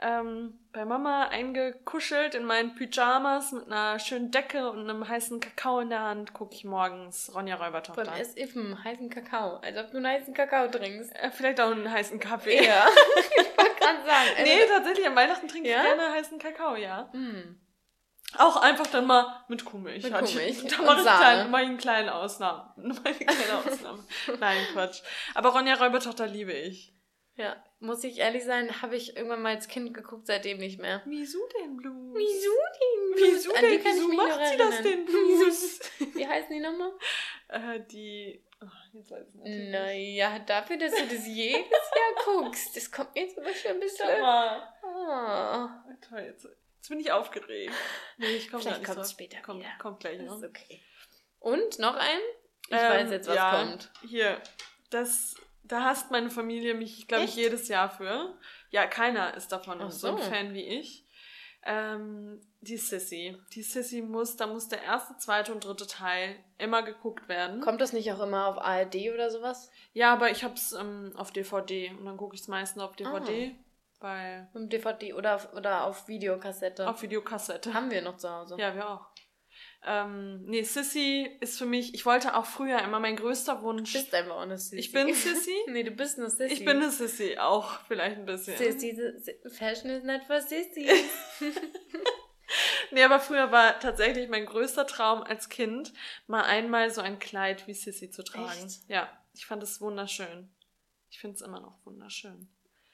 [0.00, 5.80] ähm, bei Mama eingekuschelt in meinen Pyjamas mit einer schönen Decke und einem heißen Kakao
[5.80, 8.04] in der Hand, gucke ich morgens Ronja Räubertochter.
[8.04, 9.56] Beim Essiffen, heißen Kakao.
[9.56, 11.12] Als ob du einen heißen Kakao trinkst.
[11.16, 12.64] Äh, vielleicht auch einen heißen Kaffee.
[12.64, 12.86] Ja.
[13.16, 14.28] ich wollte gerade sagen.
[14.36, 15.82] Also, Nee, tatsächlich, am Weihnachten trinke ich Ja?
[15.82, 17.10] gerne heißen Kakao, ja.
[17.12, 17.58] Mm.
[18.36, 20.02] Auch einfach dann mal mit Kuhmilch.
[20.04, 22.70] Mit hatte ich- Kuhmilch Da mache ich, klein, mach ich einen kleinen Ausnahmen.
[23.04, 24.04] Eine kleine Ausnahme.
[24.38, 25.00] Nein, Quatsch.
[25.34, 26.92] Aber Ronja Räubertochter liebe ich.
[27.36, 31.02] Ja, muss ich ehrlich sein, habe ich irgendwann mal als Kind geguckt, seitdem nicht mehr.
[31.06, 32.16] Wieso denn Blues?
[32.18, 33.32] Wieso denn?
[33.32, 33.80] Wieso An denn?
[33.84, 35.80] Wieso mich macht sie das denn, Blues?
[36.14, 36.90] Wie heißen die nochmal?
[37.48, 38.44] äh, die...
[38.60, 39.70] Oh, jetzt weiß ich natürlich nicht.
[39.70, 43.80] Naja, dafür, dass du das jedes Jahr guckst, das kommt mir jetzt aber schon ein
[43.80, 44.06] bisschen...
[44.08, 44.74] Sag mal.
[44.82, 45.84] Ah.
[46.08, 46.48] Toll, jetzt,
[46.78, 47.72] jetzt bin ich aufgeregt.
[48.16, 49.70] Nee, ich komme Vielleicht kommt es später Kommt, wieder.
[49.78, 50.38] kommt gleich noch.
[50.38, 50.82] ist okay.
[51.40, 52.18] Und noch ein?
[52.68, 53.90] Ich Ähm, weiß jetzt, was ja, kommt.
[54.08, 54.40] Hier,
[54.90, 58.36] das, da hasst meine Familie mich, glaube ich, jedes Jahr für.
[58.70, 60.18] Ja, keiner ist davon Ach so ein.
[60.18, 61.04] Fan wie ich.
[61.64, 63.36] Ähm, die Sissy.
[63.52, 67.60] Die Sissy muss, da muss der erste, zweite und dritte Teil immer geguckt werden.
[67.60, 69.70] Kommt das nicht auch immer auf ARD oder sowas?
[69.92, 73.52] Ja, aber ich hab's ähm, auf DVD und dann gucke ich es meistens auf DVD,
[73.54, 73.64] Ah.
[74.00, 76.88] Weil Im DVD oder auf, oder auf Videokassette?
[76.88, 77.74] auf Videokassette.
[77.74, 78.56] Haben wir noch zu Hause.
[78.58, 79.06] Ja, wir auch.
[79.84, 83.92] Ähm, nee, Sissy ist für mich, ich wollte auch früher immer mein größter Du Wunsch.
[83.92, 84.76] bist einfach auch eine Sissy.
[84.76, 85.54] Ich bin Sissy.
[85.68, 86.52] nee, du bist eine Sissy.
[86.52, 88.56] Ich bin eine Sissy, auch vielleicht ein bisschen.
[88.56, 88.96] Sissy.
[89.50, 90.88] Fashion is not for Sissy.
[92.90, 95.92] Nee, aber früher war tatsächlich mein größter Traum als Kind,
[96.26, 98.64] mal einmal so ein Kleid wie Sissy zu tragen.
[98.64, 98.88] Echt?
[98.88, 100.50] Ja, ich fand es wunderschön.
[101.10, 102.48] Ich finde es immer noch wunderschön.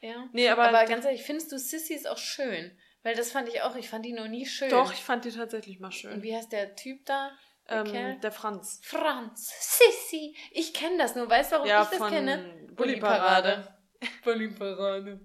[0.07, 0.29] Ja.
[0.33, 2.77] Nee, aber, Aber ganz ehrlich, findest du Sissys auch schön?
[3.03, 4.71] Weil das fand ich auch, ich fand die noch nie schön.
[4.71, 6.23] doch, ich fand die tatsächlich mal Und schön.
[6.23, 7.31] wie heißt der Typ da?
[7.69, 7.85] Der?
[7.87, 8.81] Ähm, der Franz.
[8.83, 9.51] Franz.
[9.59, 10.37] Sissy.
[10.51, 11.29] Ich kenne das nur.
[11.31, 12.69] Weißt du, warum Ja, ich das von kenne?
[12.73, 13.75] Bulli-Parade.
[14.25, 15.21] Bulli-Parade.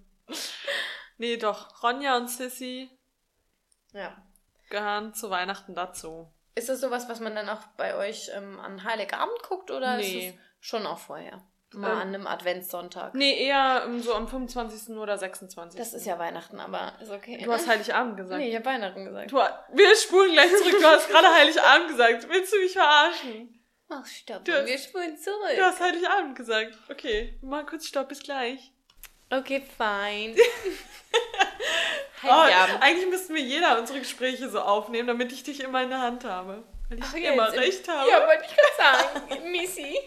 [1.18, 2.90] Nee, doch, Ronja und Sissy
[3.94, 4.26] Ja.
[4.70, 6.32] gehören zu Weihnachten dazu.
[6.56, 10.30] Ist das sowas, was man dann auch bei euch ähm, an Heiligabend guckt oder Nee.
[10.30, 11.46] ist es schon auch vorher?
[11.72, 13.14] Mal Ähm, an einem Adventssonntag.
[13.14, 14.96] Nee, eher ähm, so am 25.
[14.98, 15.78] oder 26.
[15.80, 17.40] Das ist ja Weihnachten, aber ist okay.
[17.44, 18.40] Du hast Heiligabend gesagt.
[18.40, 19.32] Nee, ich habe Weihnachten gesagt.
[19.32, 20.78] Du, wir spulen gleich zurück.
[20.80, 22.28] Du hast gerade Heiligabend gesagt.
[22.30, 23.64] Willst du mich verarschen?
[23.90, 24.46] Ach, stopp.
[24.46, 25.56] Du wir spulen zurück.
[25.56, 26.78] Du hast Heiligabend gesagt.
[26.90, 28.72] Okay, mal kurz Stopp, bis gleich.
[29.32, 30.36] Okay, fein.
[32.22, 32.84] Oh, Heiligabend.
[32.84, 36.26] eigentlich müssten wir jeder unsere Gespräche so aufnehmen, damit ich dich immer in der Hand
[36.26, 36.64] habe.
[36.90, 38.10] Weil ich Ach, immer jetzt recht habe.
[38.10, 39.52] Ja, wollte ich gerade sagen.
[39.52, 39.98] Missy.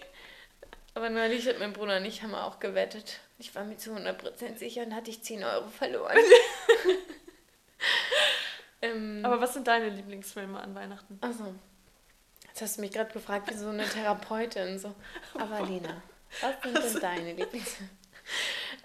[0.95, 3.21] Aber neulich hat mein Bruder und ich haben auch gewettet.
[3.39, 6.17] Ich war mir zu 100% sicher und hatte ich 10 Euro verloren.
[8.83, 11.19] ähm, Aber was sind deine Lieblingsfilme an Weihnachten?
[11.23, 11.55] also,
[12.47, 14.79] jetzt hast du mich gerade gefragt, wie so eine Therapeutin.
[14.79, 14.95] So.
[15.35, 16.03] Aber Lena,
[16.41, 17.91] was sind denn deine Lieblingsfilme?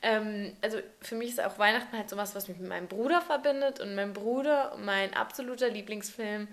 [0.01, 3.79] Ähm, also für mich ist auch Weihnachten halt sowas, was mich mit meinem Bruder verbindet.
[3.79, 6.47] Und mein Bruder, mein absoluter Lieblingsfilm,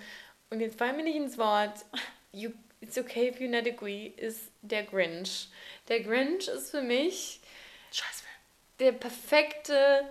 [0.50, 1.84] und jetzt fallen mir nicht ins Wort,
[2.32, 2.50] you,
[2.84, 5.48] It's okay if you not agree, ist der Grinch.
[5.88, 7.40] Der Grinch ist für mich
[7.90, 8.30] Scheißfilm.
[8.78, 10.04] der perfekte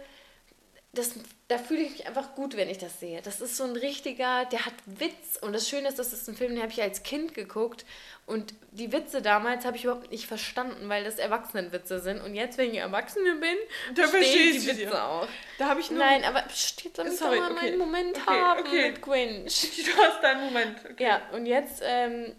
[0.96, 1.16] das,
[1.48, 3.20] da fühle ich mich einfach gut, wenn ich das sehe.
[3.24, 5.40] Das ist so ein richtiger, der hat Witz.
[5.42, 7.84] Und das Schöne ist, das ist ein Film, den habe ich als Kind geguckt.
[8.28, 12.22] Und die Witze damals habe ich überhaupt nicht verstanden, weil das Erwachsenenwitze sind.
[12.22, 13.58] Und jetzt, wenn ich Erwachsene bin,
[13.96, 15.04] da verstehe ich die Witze dir.
[15.04, 15.28] auch.
[15.58, 15.98] Da habe ich nur...
[15.98, 17.62] Nein, aber steht damit Sorry, mal okay.
[17.64, 18.92] meinen Moment okay, haben okay.
[18.92, 19.86] mit Grinch.
[19.86, 20.78] Du hast deinen Moment.
[20.92, 21.04] Okay.
[21.04, 22.36] Ja, und jetzt ähm,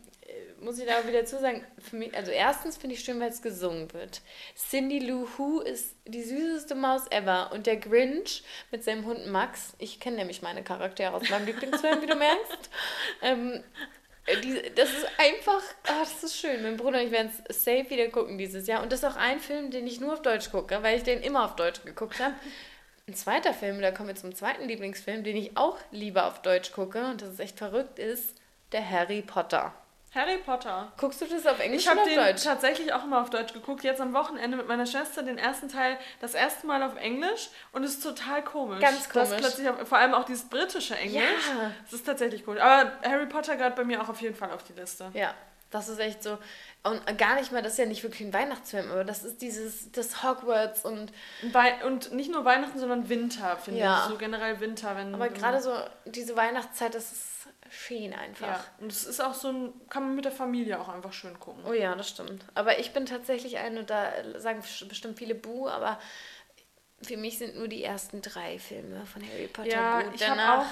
[0.64, 3.42] muss ich da auch wieder zu sagen, mich, also erstens finde ich schön, weil es
[3.42, 4.22] gesungen wird.
[4.56, 9.74] Cindy Lou Who ist die süßeste Maus ever und der Grinch mit seinem Hund Max,
[9.78, 12.70] ich kenne nämlich meine Charaktere aus meinem Lieblingsfilm, wie du merkst.
[13.22, 13.62] Ähm,
[14.42, 16.62] die, das ist einfach, oh, das ist schön.
[16.62, 18.82] Mein Bruder und ich werden es safe wieder gucken dieses Jahr.
[18.82, 21.20] Und das ist auch ein Film, den ich nur auf Deutsch gucke, weil ich den
[21.20, 22.34] immer auf Deutsch geguckt habe.
[23.06, 26.72] Ein zweiter Film, da kommen wir zum zweiten Lieblingsfilm, den ich auch lieber auf Deutsch
[26.72, 28.34] gucke, und das ist echt verrückt, ist
[28.72, 29.74] der Harry Potter.
[30.14, 30.92] Harry Potter.
[30.96, 32.16] Guckst du das auf Englisch ich oder auf Deutsch?
[32.16, 33.82] Ich habe den tatsächlich auch immer auf Deutsch geguckt.
[33.82, 37.82] Jetzt am Wochenende mit meiner Schwester den ersten Teil das erste Mal auf Englisch und
[37.82, 38.80] es ist total komisch.
[38.80, 39.30] Ganz komisch.
[39.30, 41.48] Das plötzlich auf, vor allem auch dieses britische Englisch.
[41.48, 41.72] Ja.
[41.82, 42.60] Das ist tatsächlich cool.
[42.60, 45.10] Aber Harry Potter gehört bei mir auch auf jeden Fall auf die Liste.
[45.14, 45.34] Ja,
[45.70, 46.38] das ist echt so.
[46.84, 49.90] Und gar nicht mal, das ist ja nicht wirklich ein Weihnachtsfilm, aber das ist dieses,
[49.90, 51.12] das Hogwarts und.
[51.84, 54.04] und nicht nur Weihnachten, sondern Winter, finde ja.
[54.04, 54.10] ich.
[54.10, 55.14] So generell Winter, wenn.
[55.14, 57.34] Aber gerade so diese Weihnachtszeit, das ist
[57.70, 58.46] schön einfach.
[58.46, 61.38] Ja, und es ist auch so ein, kann man mit der Familie auch einfach schön
[61.40, 61.64] gucken.
[61.66, 62.44] Oh ja, das stimmt.
[62.54, 65.98] Aber ich bin tatsächlich eine, da sagen bestimmt viele Bu, aber
[67.04, 70.14] für mich sind nur die ersten drei Filme von Harry Potter ja, gut.
[70.14, 70.66] Ich auch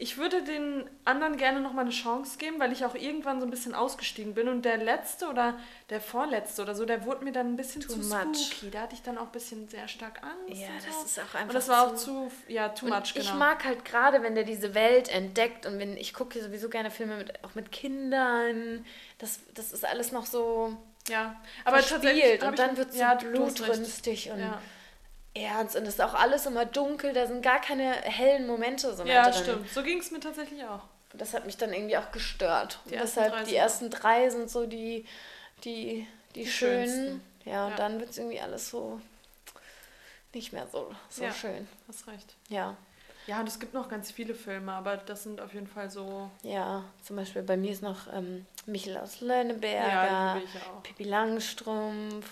[0.00, 3.46] ich würde den anderen gerne noch mal eine Chance geben, weil ich auch irgendwann so
[3.46, 4.48] ein bisschen ausgestiegen bin.
[4.48, 5.58] Und der letzte oder
[5.90, 8.36] der vorletzte oder so, der wurde mir dann ein bisschen too zu much.
[8.36, 8.70] spooky.
[8.70, 10.60] Da hatte ich dann auch ein bisschen sehr stark Angst.
[10.60, 11.04] Ja, das so.
[11.04, 11.48] ist auch einfach.
[11.48, 13.26] Und das war auch zu, ja, too much, genau.
[13.26, 16.92] Ich mag halt gerade, wenn der diese Welt entdeckt und wenn ich gucke sowieso gerne
[16.92, 18.84] Filme mit, auch mit Kindern.
[19.18, 20.76] Das, das ist alles noch so.
[21.08, 22.40] Ja, aber tatsächlich.
[22.40, 24.38] Und dann wird es ja, so blutrünstig und.
[24.38, 24.60] Ja
[25.42, 29.04] ernst und es ist auch alles immer dunkel, da sind gar keine hellen Momente so
[29.04, 29.42] Ja, drin.
[29.42, 29.70] stimmt.
[29.70, 30.82] So ging es mir tatsächlich auch.
[31.12, 32.80] Und das hat mich dann irgendwie auch gestört.
[32.86, 35.06] Die und deshalb die ersten drei sind so die,
[35.64, 36.86] die, die, die schönen.
[36.86, 37.22] Schönsten.
[37.44, 37.76] Ja, und ja.
[37.76, 39.00] dann wird es irgendwie alles so
[40.34, 41.66] nicht mehr so, so ja, schön.
[41.88, 42.36] Hast recht.
[42.48, 42.76] Ja.
[43.26, 46.30] Ja, und es gibt noch ganz viele Filme, aber das sind auf jeden Fall so.
[46.42, 50.42] Ja, zum Beispiel bei mir ist noch ähm, Michel aus Lönneberger, ja,
[50.82, 52.26] Pippi Langstrumpf,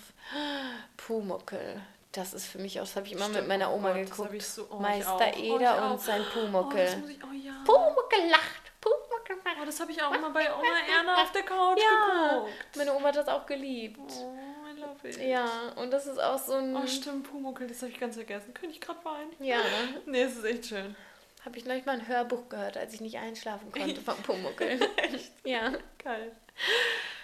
[0.96, 1.82] Pumuckel.
[2.16, 4.10] Das ist für mich auch, das habe ich immer Stimmt, mit meiner Oma oh Gott,
[4.10, 4.42] geguckt.
[4.42, 7.02] So, oh, Meister Eder oh, und sein Pumuckel.
[7.04, 7.62] Oh, ich, oh, ja.
[7.62, 9.56] Pumuckel lacht, Pumuckel lacht.
[9.60, 12.76] Oh, das habe ich auch immer bei Oma Erna auf der Couch ja, geguckt.
[12.76, 14.00] Meine Oma hat das auch geliebt.
[14.00, 14.34] Oh,
[14.66, 15.28] I love it.
[15.28, 15.46] Ja,
[15.76, 16.74] und das ist auch so ein...
[16.74, 18.54] Oh, stimmt, Pumuckel, das habe ich ganz vergessen.
[18.54, 19.32] Könnte ich gerade weinen?
[19.38, 20.00] Ja, ne?
[20.06, 20.96] nee, es ist echt schön.
[21.44, 24.80] Habe ich neulich mal ein Hörbuch gehört, als ich nicht einschlafen konnte vom Pumuckel.
[24.96, 25.32] echt?
[25.44, 25.74] Ja.
[26.02, 26.32] Geil.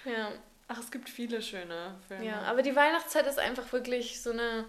[0.04, 0.32] Ja.
[0.72, 2.24] Ach, es gibt viele schöne Filme.
[2.24, 4.64] Ja, aber die Weihnachtszeit ist einfach wirklich so eine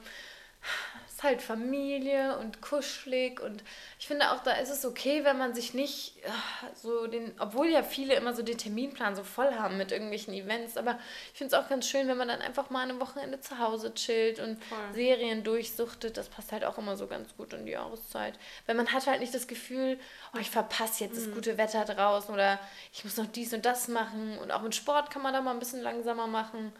[1.23, 3.63] ist halt Familie und kuschelig und
[3.97, 7.67] ich finde auch, da ist es okay, wenn man sich nicht ah, so den, obwohl
[7.67, 10.99] ja viele immer so den Terminplan so voll haben mit irgendwelchen Events, aber
[11.31, 13.93] ich finde es auch ganz schön, wenn man dann einfach mal ein Wochenende zu Hause
[13.93, 14.77] chillt und voll.
[14.93, 16.17] Serien durchsuchtet.
[16.17, 18.37] Das passt halt auch immer so ganz gut in die Jahreszeit.
[18.65, 19.97] Weil man hat halt nicht das Gefühl,
[20.35, 21.35] oh, ich verpasse jetzt das mhm.
[21.35, 22.59] gute Wetter draußen oder
[22.91, 25.51] ich muss noch dies und das machen und auch mit Sport kann man da mal
[25.51, 26.73] ein bisschen langsamer machen.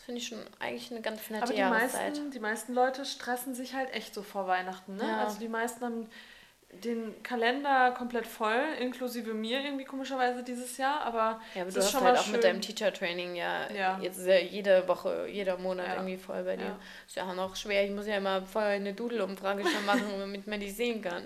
[0.00, 2.12] Das finde ich schon eigentlich eine ganz nette Aber die Jahreszeit.
[2.12, 4.96] Meisten, die meisten Leute stressen sich halt echt so vor Weihnachten.
[4.96, 5.06] Ne?
[5.06, 5.24] Ja.
[5.24, 6.08] Also die meisten haben
[6.72, 12.00] den Kalender komplett voll, inklusive mir irgendwie komischerweise dieses Jahr, aber ja, aber du hast
[12.00, 12.32] halt auch schön.
[12.32, 15.94] mit deinem Teacher Training ja, ja, jetzt ist ja jede Woche, jeder Monat ja.
[15.96, 16.64] irgendwie voll bei dir.
[16.64, 16.78] Ja.
[17.06, 20.46] Ist ja auch noch schwer, ich muss ja immer vorher eine Doodle-Umfrage schon machen, damit
[20.46, 21.24] man die sehen kann.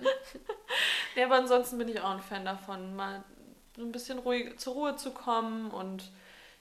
[1.15, 3.23] ja, aber ansonsten bin ich auch ein Fan davon, mal
[3.77, 6.11] so ein bisschen ruhig zur Ruhe zu kommen und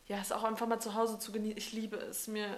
[0.06, 1.58] ja, es auch einfach mal zu Hause zu genießen.
[1.58, 2.48] Ich liebe es, mir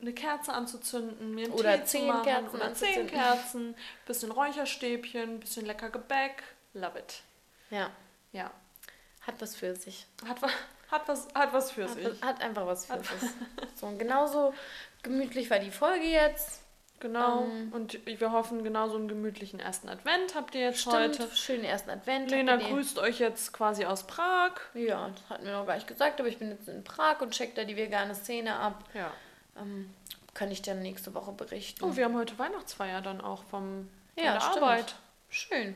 [0.00, 3.76] eine Kerze anzuzünden, mir einen oder Tee zehn zu machen, Kerzen oder zehn Kerzen,
[4.06, 6.42] bisschen Räucherstäbchen, bisschen lecker Gebäck.
[6.72, 7.22] Love it.
[7.70, 7.90] Ja.
[8.32, 8.50] Ja.
[9.22, 10.06] Hat was für sich.
[10.26, 10.40] Hat,
[10.90, 12.22] hat, was, hat was für hat, sich.
[12.22, 13.30] Hat einfach was für sich.
[13.76, 14.54] so, und genauso
[15.02, 16.59] gemütlich war die Folge jetzt.
[17.00, 17.44] Genau.
[17.44, 21.28] Ähm, und wir hoffen, genauso einen gemütlichen ersten Advent habt ihr jetzt stimmt, heute.
[21.34, 22.30] Schönen ersten Advent.
[22.30, 24.52] Lena grüßt euch jetzt quasi aus Prag.
[24.74, 27.32] Ja, das hatten wir noch gar nicht gesagt, aber ich bin jetzt in Prag und
[27.32, 28.84] check da die vegane Szene ab.
[28.94, 29.10] Ja.
[29.58, 29.90] Ähm,
[30.34, 31.82] kann ich dann nächste Woche berichten.
[31.84, 34.94] Oh, wir haben heute Weihnachtsfeier dann auch vom ja, der Arbeit.
[35.30, 35.74] Schön.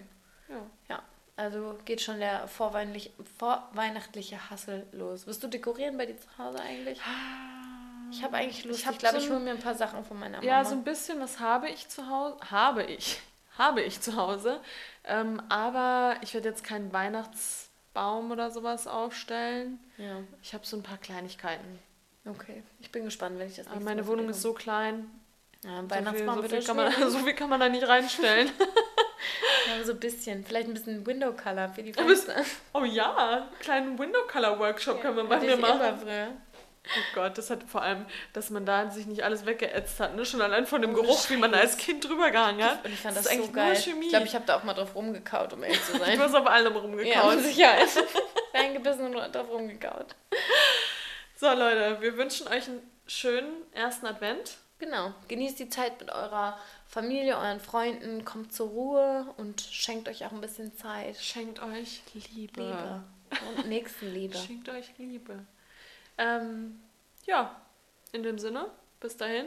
[0.49, 0.67] Ja.
[0.89, 1.03] Ja.
[1.37, 5.27] Also geht schon der vorweihnachtliche, vorweihnachtliche Hassel los.
[5.27, 7.01] Wirst du dekorieren bei dir zu Hause eigentlich?
[8.15, 8.85] Ich habe eigentlich Lust.
[8.85, 10.47] Ich, ich glaube, so ich hole mir ein paar Sachen von meiner Mama.
[10.49, 12.37] Ja, so ein bisschen was habe ich zu Hause.
[12.51, 13.21] Habe ich.
[13.59, 14.61] Habe ich zu Hause.
[15.05, 19.79] Ähm, aber ich werde jetzt keinen Weihnachtsbaum oder sowas aufstellen.
[19.97, 20.17] ja.
[20.43, 21.79] Ich habe so ein paar Kleinigkeiten.
[22.27, 22.65] Okay.
[22.81, 25.09] Ich bin gespannt, wenn ich das Aber meine Mal Wohnung ist so klein.
[25.63, 27.13] Ja, ein So viel, Weihnachtsbaum so, wird viel kann man, schwierig.
[27.13, 28.51] so viel kann man da nicht reinstellen.
[29.67, 30.45] Ja, so ein bisschen.
[30.45, 32.35] Vielleicht ein bisschen Window Color für die Fenster.
[32.75, 35.99] oh ja, einen kleinen Window-Color-Workshop können wir bei mir ich machen.
[36.01, 36.29] früher.
[36.87, 38.05] Oh Gott, das hat vor allem,
[38.35, 40.27] dass man da sich nicht alles weggeätzt hat, ne?
[40.27, 41.73] Schon allein von dem Ohne Geruch, wie man da Scheiß.
[41.73, 42.85] als Kind drüber gehangen hat.
[42.85, 43.77] Und ich fand Das das, ist so eigentlich nur geil.
[43.77, 44.05] Chemie.
[44.05, 46.19] Ich glaube, ich habe da auch mal drauf rumgekaut, um ehrlich zu Du sein.
[46.21, 47.37] hast auf allem ja, rumgekaut.
[47.37, 47.89] mit Sicherheit.
[48.55, 50.15] Reingebissen und drauf rumgekaut.
[51.37, 54.59] so, Leute, wir wünschen euch einen schönen ersten Advent.
[54.79, 55.15] Genau.
[55.29, 60.33] Genießt die Zeit mit eurer Familie, euren Freunden, kommt zur Ruhe und schenkt euch auch
[60.33, 61.17] ein bisschen Zeit.
[61.17, 62.03] Schenkt euch
[62.35, 62.61] Liebe.
[62.61, 63.03] Liebe.
[63.57, 64.37] Und Nächstenliebe.
[64.37, 65.47] Schenkt euch Liebe.
[66.19, 66.81] Ähm,
[67.27, 67.61] ja,
[68.13, 69.47] in dem Sinne, bis dahin,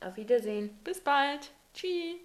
[0.00, 0.78] Auf Wiedersehen.
[0.84, 1.52] bis bald.
[1.72, 2.16] Tschüss.